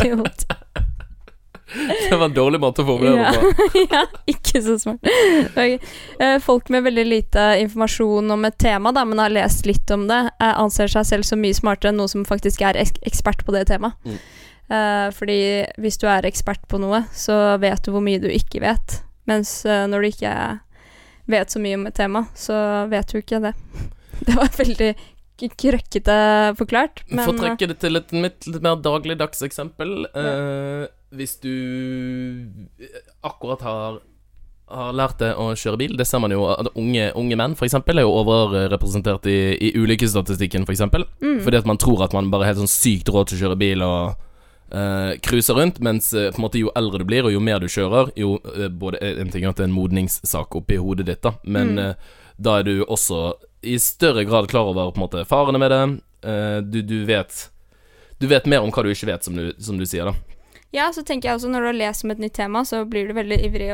jo 0.07 0.23
Det 2.09 2.17
var 2.17 2.25
en 2.25 2.33
dårlig 2.35 2.59
måte 2.59 2.83
å 2.83 2.87
formulere 2.87 3.21
Ja. 3.21 3.31
det 3.31 3.53
på. 3.55 3.83
ja, 3.93 4.01
ikke 4.27 4.59
så 4.63 4.73
smart. 4.79 5.07
Eh, 5.55 6.35
Folk 6.43 6.67
med 6.73 6.83
veldig 6.83 7.05
lite 7.07 7.45
informasjon 7.63 8.31
om 8.35 8.45
et 8.49 8.57
tema, 8.59 8.91
da, 8.91 9.05
men 9.07 9.21
har 9.23 9.31
lest 9.31 9.65
litt 9.69 9.91
om 9.95 10.03
det, 10.09 10.19
eh, 10.41 10.51
anser 10.59 10.91
seg 10.91 11.07
selv 11.07 11.27
som 11.27 11.39
mye 11.39 11.55
smartere 11.55 11.93
enn 11.93 12.01
noen 12.01 12.11
som 12.11 12.25
faktisk 12.27 12.61
er 12.67 12.79
ekspert 12.81 13.45
på 13.47 13.55
det 13.55 13.67
temaet. 13.71 13.95
Mm. 14.03 14.19
Eh, 14.71 15.07
fordi 15.15 15.39
hvis 15.79 15.97
du 16.01 16.07
er 16.11 16.27
ekspert 16.27 16.67
på 16.71 16.79
noe, 16.79 17.05
så 17.15 17.39
vet 17.63 17.83
du 17.87 17.91
hvor 17.95 18.03
mye 18.03 18.19
du 18.23 18.27
ikke 18.31 18.59
vet. 18.63 18.99
Mens 19.31 19.61
eh, 19.65 19.85
når 19.87 20.01
du 20.03 20.11
ikke 20.11 20.35
vet 21.29 21.53
så 21.53 21.61
mye 21.61 21.79
om 21.79 21.87
et 21.89 21.97
tema, 21.97 22.25
så 22.37 22.55
vet 22.91 23.11
hun 23.13 23.25
ikke 23.25 23.41
det. 23.47 23.55
Det 24.25 24.35
var 24.37 24.51
veldig 24.53 24.91
krøkkete 25.57 26.15
forklart, 26.59 27.01
men 27.09 27.25
For 27.25 27.33
å 27.33 27.39
trekke 27.39 27.71
det 27.71 27.79
til 27.81 27.97
et 27.97 28.11
litt, 28.13 28.45
litt 28.45 28.61
mer 28.61 28.75
dagligdags 28.77 29.41
eksempel 29.41 30.03
eh, 30.05 30.83
Hvis 31.17 31.39
du 31.41 31.55
akkurat 33.25 33.65
har 33.65 33.97
har 34.71 34.95
lært 34.95 35.19
deg 35.19 35.35
å 35.35 35.51
kjøre 35.57 35.79
bil. 35.81 35.95
Det 35.99 36.07
ser 36.07 36.21
man 36.23 36.33
jo 36.33 36.45
at 36.51 36.71
unge, 36.79 37.09
unge 37.19 37.37
menn 37.39 37.55
for 37.59 37.67
eksempel, 37.67 37.99
er 37.99 38.07
jo 38.07 38.13
overrepresentert 38.21 39.27
i, 39.27 39.37
i 39.67 39.71
ulykkesstatistikken, 39.75 40.63
f.eks. 40.63 40.85
mm, 40.87 41.41
Fordi 41.43 41.59
at 41.59 41.67
man 41.67 41.79
tror 41.81 42.05
at 42.05 42.15
man 42.15 42.31
bare 42.31 42.47
har 42.47 42.53
helt 42.53 42.63
sånn 42.63 42.71
sykt 42.71 43.11
råd 43.11 43.31
til 43.31 43.39
å 43.39 43.41
kjøre 43.45 43.59
bil 43.61 43.85
og 43.85 44.27
eh, 44.71 45.17
cruise 45.23 45.53
rundt, 45.53 45.79
mens 45.79 46.13
eh, 46.13 46.29
på 46.31 46.39
en 46.41 46.45
måte 46.47 46.59
jo 46.61 46.71
eldre 46.75 46.99
du 47.01 47.05
blir, 47.05 47.25
og 47.27 47.33
jo 47.33 47.39
mer 47.43 47.59
du 47.59 47.67
kjører, 47.67 48.11
jo 48.15 48.37
eh, 48.55 48.67
både 48.69 48.97
En 49.01 49.29
ting 49.29 49.43
er 49.45 49.49
at 49.49 49.57
det 49.59 49.65
er 49.65 49.69
en 49.69 49.75
modningssak 49.77 50.55
oppi 50.55 50.77
hodet 50.81 51.05
ditt, 51.07 51.21
da, 51.21 51.33
men 51.43 51.75
Mm. 51.75 51.95
da 52.37 52.59
er 52.59 52.63
du 52.63 52.83
også 52.85 53.33
i 53.63 53.75
større 53.77 54.23
grad 54.25 54.47
klar 54.49 54.71
over 54.71 54.91
på 54.91 54.97
en 54.97 55.05
måte 55.05 55.25
farene 55.29 55.59
med 55.61 55.71
det. 55.71 55.81
Du, 56.71 56.81
du 56.81 57.05
vet 57.05 57.49
Du 58.19 58.27
vet 58.27 58.45
mer 58.45 58.61
om 58.61 58.71
hva 58.71 58.83
du 58.83 58.89
ikke 58.91 59.07
vet, 59.09 59.23
som 59.23 59.35
du, 59.35 59.51
som 59.57 59.77
du 59.77 59.85
sier, 59.85 60.05
da. 60.05 60.13
Ja, 60.71 60.91
så 60.93 61.03
tenker 61.03 61.29
jeg 61.29 61.35
også 61.39 61.49
når 61.51 61.59
du 61.61 61.67
har 61.67 61.73
lest 61.79 62.03
om 62.05 62.11
et 62.13 62.19
nytt 62.21 62.33
tema, 62.37 62.61
så 62.65 62.85
blir 62.87 63.07
du 63.09 63.13
veldig 63.17 63.37
ivrig, 63.43 63.69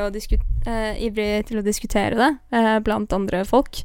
eh, 0.66 0.96
ivrig 1.06 1.46
til 1.46 1.60
å 1.60 1.62
diskutere 1.62 2.16
det 2.18 2.30
eh, 2.50 2.78
blant 2.80 3.12
andre 3.12 3.44
folk. 3.46 3.82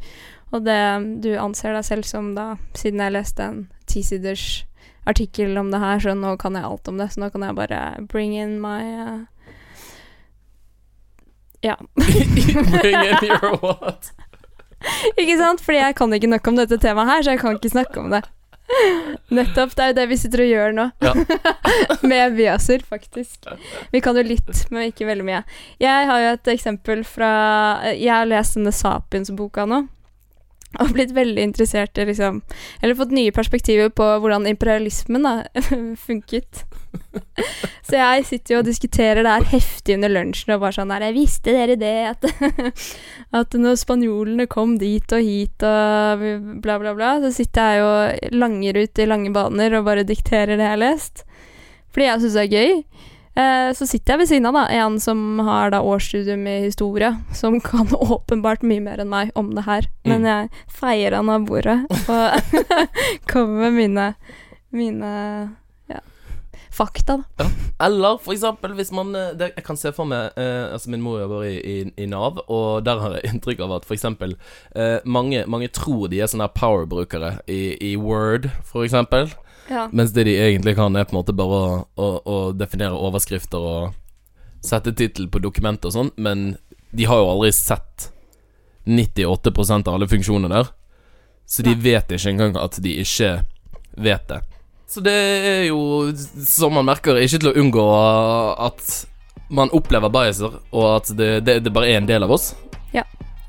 Og 0.52 0.64
det 0.66 0.80
du 1.22 1.36
anser 1.38 1.74
deg 1.76 1.86
selv 1.86 2.06
som 2.10 2.34
da, 2.36 2.56
siden 2.74 3.00
jeg 3.04 3.14
leste 3.14 3.44
en 3.46 3.60
tisiders 3.86 4.64
artikkel 5.10 5.58
om 5.60 5.72
det 5.74 5.82
her, 5.84 6.00
så 6.00 6.16
nå 6.18 6.36
kan 6.42 6.56
jeg 6.56 6.68
alt 6.68 6.88
om 6.88 7.00
det, 7.02 7.12
så 7.14 7.24
nå 7.24 7.30
kan 7.34 7.46
jeg 7.48 7.58
bare 7.58 7.80
bring 8.12 8.36
in 8.38 8.60
my 8.64 8.82
uh, 9.04 9.22
Ja. 11.64 11.78
Bring 11.96 13.00
in 13.08 13.24
your 13.24 13.56
what? 13.62 14.12
ikke 15.20 15.38
sant? 15.40 15.62
Fordi 15.64 15.80
jeg 15.80 15.96
kan 15.96 16.14
ikke 16.14 16.28
nok 16.28 16.48
om 16.52 16.58
dette 16.60 16.80
temaet 16.84 17.08
her, 17.08 17.24
så 17.24 17.36
jeg 17.36 17.40
kan 17.40 17.56
ikke 17.56 17.72
snakke 17.72 18.02
om 18.02 18.12
det. 18.12 18.24
Nettopp. 19.34 19.76
Det 19.76 19.84
er 19.84 19.92
jo 19.92 19.98
det 19.98 20.06
vi 20.10 20.18
sitter 20.20 20.44
og 20.44 20.52
gjør 20.52 20.76
nå. 20.76 20.86
Ja. 21.04 21.14
med 22.12 22.36
biaser, 22.38 22.84
faktisk. 22.90 23.48
Vi 23.94 24.02
kan 24.04 24.18
jo 24.20 24.26
litt, 24.28 24.52
men 24.74 24.90
ikke 24.90 25.08
veldig 25.08 25.28
mye. 25.28 25.44
Jeg 25.84 26.10
har 26.10 26.24
jo 26.24 26.32
et 26.36 26.54
eksempel 26.56 27.04
fra 27.08 27.32
Jeg 27.92 28.12
har 28.12 28.30
lest 28.30 28.60
denne 28.60 28.74
Sapiens-boka 28.76 29.68
nå. 29.70 29.86
Og 30.82 30.94
blitt 30.96 31.14
veldig 31.14 31.44
interessert 31.52 31.98
i 32.02 32.08
liksom 32.10 32.42
Eller 32.82 32.98
fått 32.98 33.14
nye 33.14 33.34
perspektiver 33.36 33.92
på 33.94 34.08
hvordan 34.24 34.48
imperialismen 34.50 35.28
da 35.28 35.34
funket. 36.08 36.64
Så 37.88 37.98
jeg 37.98 38.26
sitter 38.28 38.56
jo 38.56 38.62
og 38.62 38.68
diskuterer 38.68 39.24
det 39.26 39.34
her 39.34 39.48
heftig 39.54 39.98
under 39.98 40.14
lunsjen 40.14 40.56
og 40.56 40.64
bare 40.64 40.78
sånn 40.78 40.94
her 40.94 41.06
Jeg 41.08 41.18
visste 41.18 41.56
dere 41.56 41.78
det, 41.80 41.94
at, 42.12 42.28
at 43.40 43.58
når 43.58 43.80
spanjolene 43.82 44.48
kom 44.52 44.78
dit 44.82 45.16
og 45.16 45.26
hit 45.26 45.66
og 45.68 46.26
bla, 46.64 46.78
bla, 46.82 46.94
bla, 46.98 47.16
så 47.24 47.34
sitter 47.34 47.78
jeg 47.78 47.88
og 47.88 48.36
langer 48.38 48.84
ut 48.84 49.02
i 49.02 49.10
lange 49.10 49.34
baner 49.36 49.80
og 49.80 49.88
bare 49.90 50.06
dikterer 50.08 50.56
det 50.58 50.68
jeg 50.68 50.76
har 50.76 50.84
lest. 50.84 51.26
Fordi 51.94 52.08
jeg 52.10 52.24
syns 52.24 52.38
det 52.38 52.46
er 52.46 52.54
gøy. 52.54 53.10
Eh, 53.36 53.72
så 53.74 53.88
sitter 53.90 54.14
jeg 54.14 54.20
ved 54.22 54.30
siden 54.30 54.46
av 54.46 54.54
da, 54.60 54.64
en 54.70 55.00
som 55.02 55.40
har 55.42 55.72
da 55.74 55.80
årsstudium 55.82 56.44
i 56.48 56.60
historie, 56.68 57.10
som 57.34 57.58
kan 57.66 57.90
åpenbart 58.14 58.62
mye 58.62 58.84
mer 58.86 59.02
enn 59.02 59.10
meg 59.10 59.32
om 59.40 59.54
det 59.58 59.66
her. 59.66 59.88
Men 60.06 60.22
Mm. 60.22 60.30
jeg 60.30 60.50
feier 60.70 61.16
han 61.18 61.30
av 61.34 61.48
bordet 61.50 61.80
og 61.90 62.58
kommer 63.32 63.72
med 63.72 63.74
mine, 63.80 64.06
mine 64.72 65.10
ja, 65.90 66.00
fakta, 66.72 67.24
da. 67.38 67.48
Eller 67.84 68.18
for 68.22 68.34
eksempel 68.36 68.76
hvis 68.78 68.92
man 68.96 69.16
eh, 69.18 69.32
det, 69.38 69.50
Jeg 69.58 69.66
kan 69.66 69.78
se 69.82 69.92
for 69.92 70.06
meg 70.08 70.38
eh, 70.40 70.70
Altså 70.72 70.92
Min 70.94 71.02
mor 71.04 71.18
jobber 71.20 71.42
i, 71.50 71.56
i, 71.58 71.76
i 71.98 72.06
Nav, 72.08 72.38
og 72.48 72.86
der 72.86 73.02
har 73.02 73.18
jeg 73.18 73.26
inntrykk 73.34 73.64
av 73.66 73.74
at 73.80 73.86
for 73.90 73.98
eksempel 73.98 74.38
eh, 74.76 75.00
mange, 75.06 75.42
mange 75.50 75.68
tror 75.74 76.06
de 76.14 76.22
er 76.22 76.30
sånne 76.32 76.48
power-brukere 76.54 77.40
i, 77.50 77.74
i 77.82 77.96
Word, 77.98 78.52
for 78.64 78.86
eksempel. 78.86 79.34
Ja. 79.70 79.88
Mens 79.92 80.14
det 80.14 80.26
de 80.28 80.36
egentlig 80.38 80.76
kan, 80.76 80.96
er 80.96 81.08
på 81.08 81.16
en 81.16 81.22
måte 81.22 81.36
bare 81.36 81.60
å, 81.60 81.76
å, 81.96 82.08
å 82.24 82.38
definere 82.58 83.00
overskrifter 83.00 83.64
og 83.64 83.94
sette 84.64 84.94
tittel 84.96 85.28
på 85.32 85.42
dokumenter 85.44 85.92
og 85.92 85.96
sånn, 85.96 86.12
men 86.16 86.56
de 86.94 87.08
har 87.10 87.20
jo 87.20 87.32
aldri 87.34 87.52
sett 87.56 88.10
98% 88.86 89.88
av 89.88 89.98
alle 89.98 90.08
funksjoner 90.12 90.52
der. 90.52 90.72
Så 91.46 91.64
de 91.66 91.74
Nei. 91.76 91.84
vet 91.92 92.12
ikke 92.12 92.32
engang 92.32 92.58
at 92.60 92.78
de 92.84 92.98
ikke 93.04 93.32
vet 94.00 94.28
det. 94.30 94.42
Så 94.88 95.02
det 95.04 95.14
er 95.14 95.64
jo, 95.68 96.12
som 96.46 96.76
man 96.78 96.86
merker, 96.88 97.18
ikke 97.18 97.40
til 97.42 97.52
å 97.52 97.58
unngå 97.64 97.86
at 98.62 98.94
man 99.54 99.72
opplever 99.74 100.12
biaser, 100.14 100.60
og 100.72 100.86
at 100.92 101.12
det, 101.18 101.32
det, 101.48 101.60
det 101.66 101.74
bare 101.74 101.90
er 101.92 102.02
en 102.02 102.10
del 102.10 102.26
av 102.26 102.34
oss. 102.36 102.52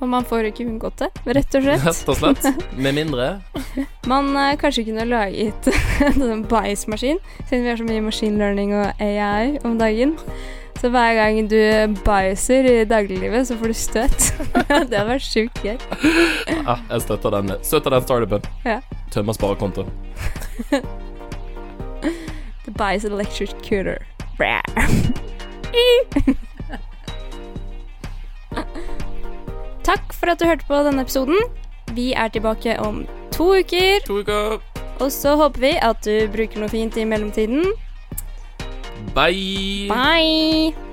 Og 0.02 0.10
man 0.10 0.26
får 0.26 0.50
ikke 0.50 0.66
unngått 0.66 1.04
det, 1.04 1.10
rett 1.36 1.54
og 1.54 1.64
slett. 1.64 1.84
Rett 1.86 2.10
og 2.10 2.18
slett. 2.18 2.48
Med 2.84 2.96
mindre 2.96 3.28
Man 4.10 4.34
eh, 4.36 4.56
kanskje 4.60 4.84
kunne 4.88 5.06
laget 5.08 5.70
en 6.10 6.44
bias-maskin, 6.50 7.22
siden 7.46 7.64
vi 7.64 7.70
har 7.70 7.80
så 7.80 7.86
mye 7.88 8.04
machine 8.04 8.38
learning 8.40 8.74
og 8.74 9.00
AI 9.00 9.56
om 9.64 9.78
dagen. 9.78 10.18
Så 10.80 10.90
hver 10.90 11.14
gang 11.14 11.38
du 11.48 11.60
biaser 12.04 12.66
i 12.68 12.84
dagliglivet, 12.84 13.46
så 13.48 13.56
får 13.56 13.66
du 13.66 13.76
støt. 13.78 14.26
det 14.68 14.98
hadde 14.98 15.06
vært 15.08 15.24
sjukt 15.24 15.62
gøy. 15.64 15.78
Ja, 16.50 16.76
jeg 16.90 17.06
støtter 17.06 17.38
den. 17.38 17.54
Støtter 17.62 17.94
den 17.94 18.02
startupen. 18.04 18.50
Ja. 18.66 18.80
Tømmer 19.14 19.32
sparekonto. 19.32 19.86
The 22.64 22.72
bias 22.76 23.04
electric 23.04 23.54
Bra. 24.36 24.60
Takk 29.84 30.14
for 30.16 30.32
at 30.32 30.40
du 30.40 30.46
hørte 30.48 30.66
på 30.68 30.80
denne 30.86 31.04
episoden. 31.04 31.40
Vi 31.92 32.12
er 32.12 32.28
tilbake 32.32 32.78
om 32.80 33.04
to 33.34 33.50
uker. 33.60 34.00
To 34.08 34.22
uker. 34.22 34.62
Og 35.00 35.12
så 35.12 35.36
håper 35.36 35.60
vi 35.60 35.74
at 35.82 36.00
du 36.06 36.32
bruker 36.32 36.62
noe 36.62 36.72
fint 36.72 36.96
i 36.96 37.04
mellomtiden. 37.08 37.68
Bye. 39.14 39.90
Bye! 39.90 40.83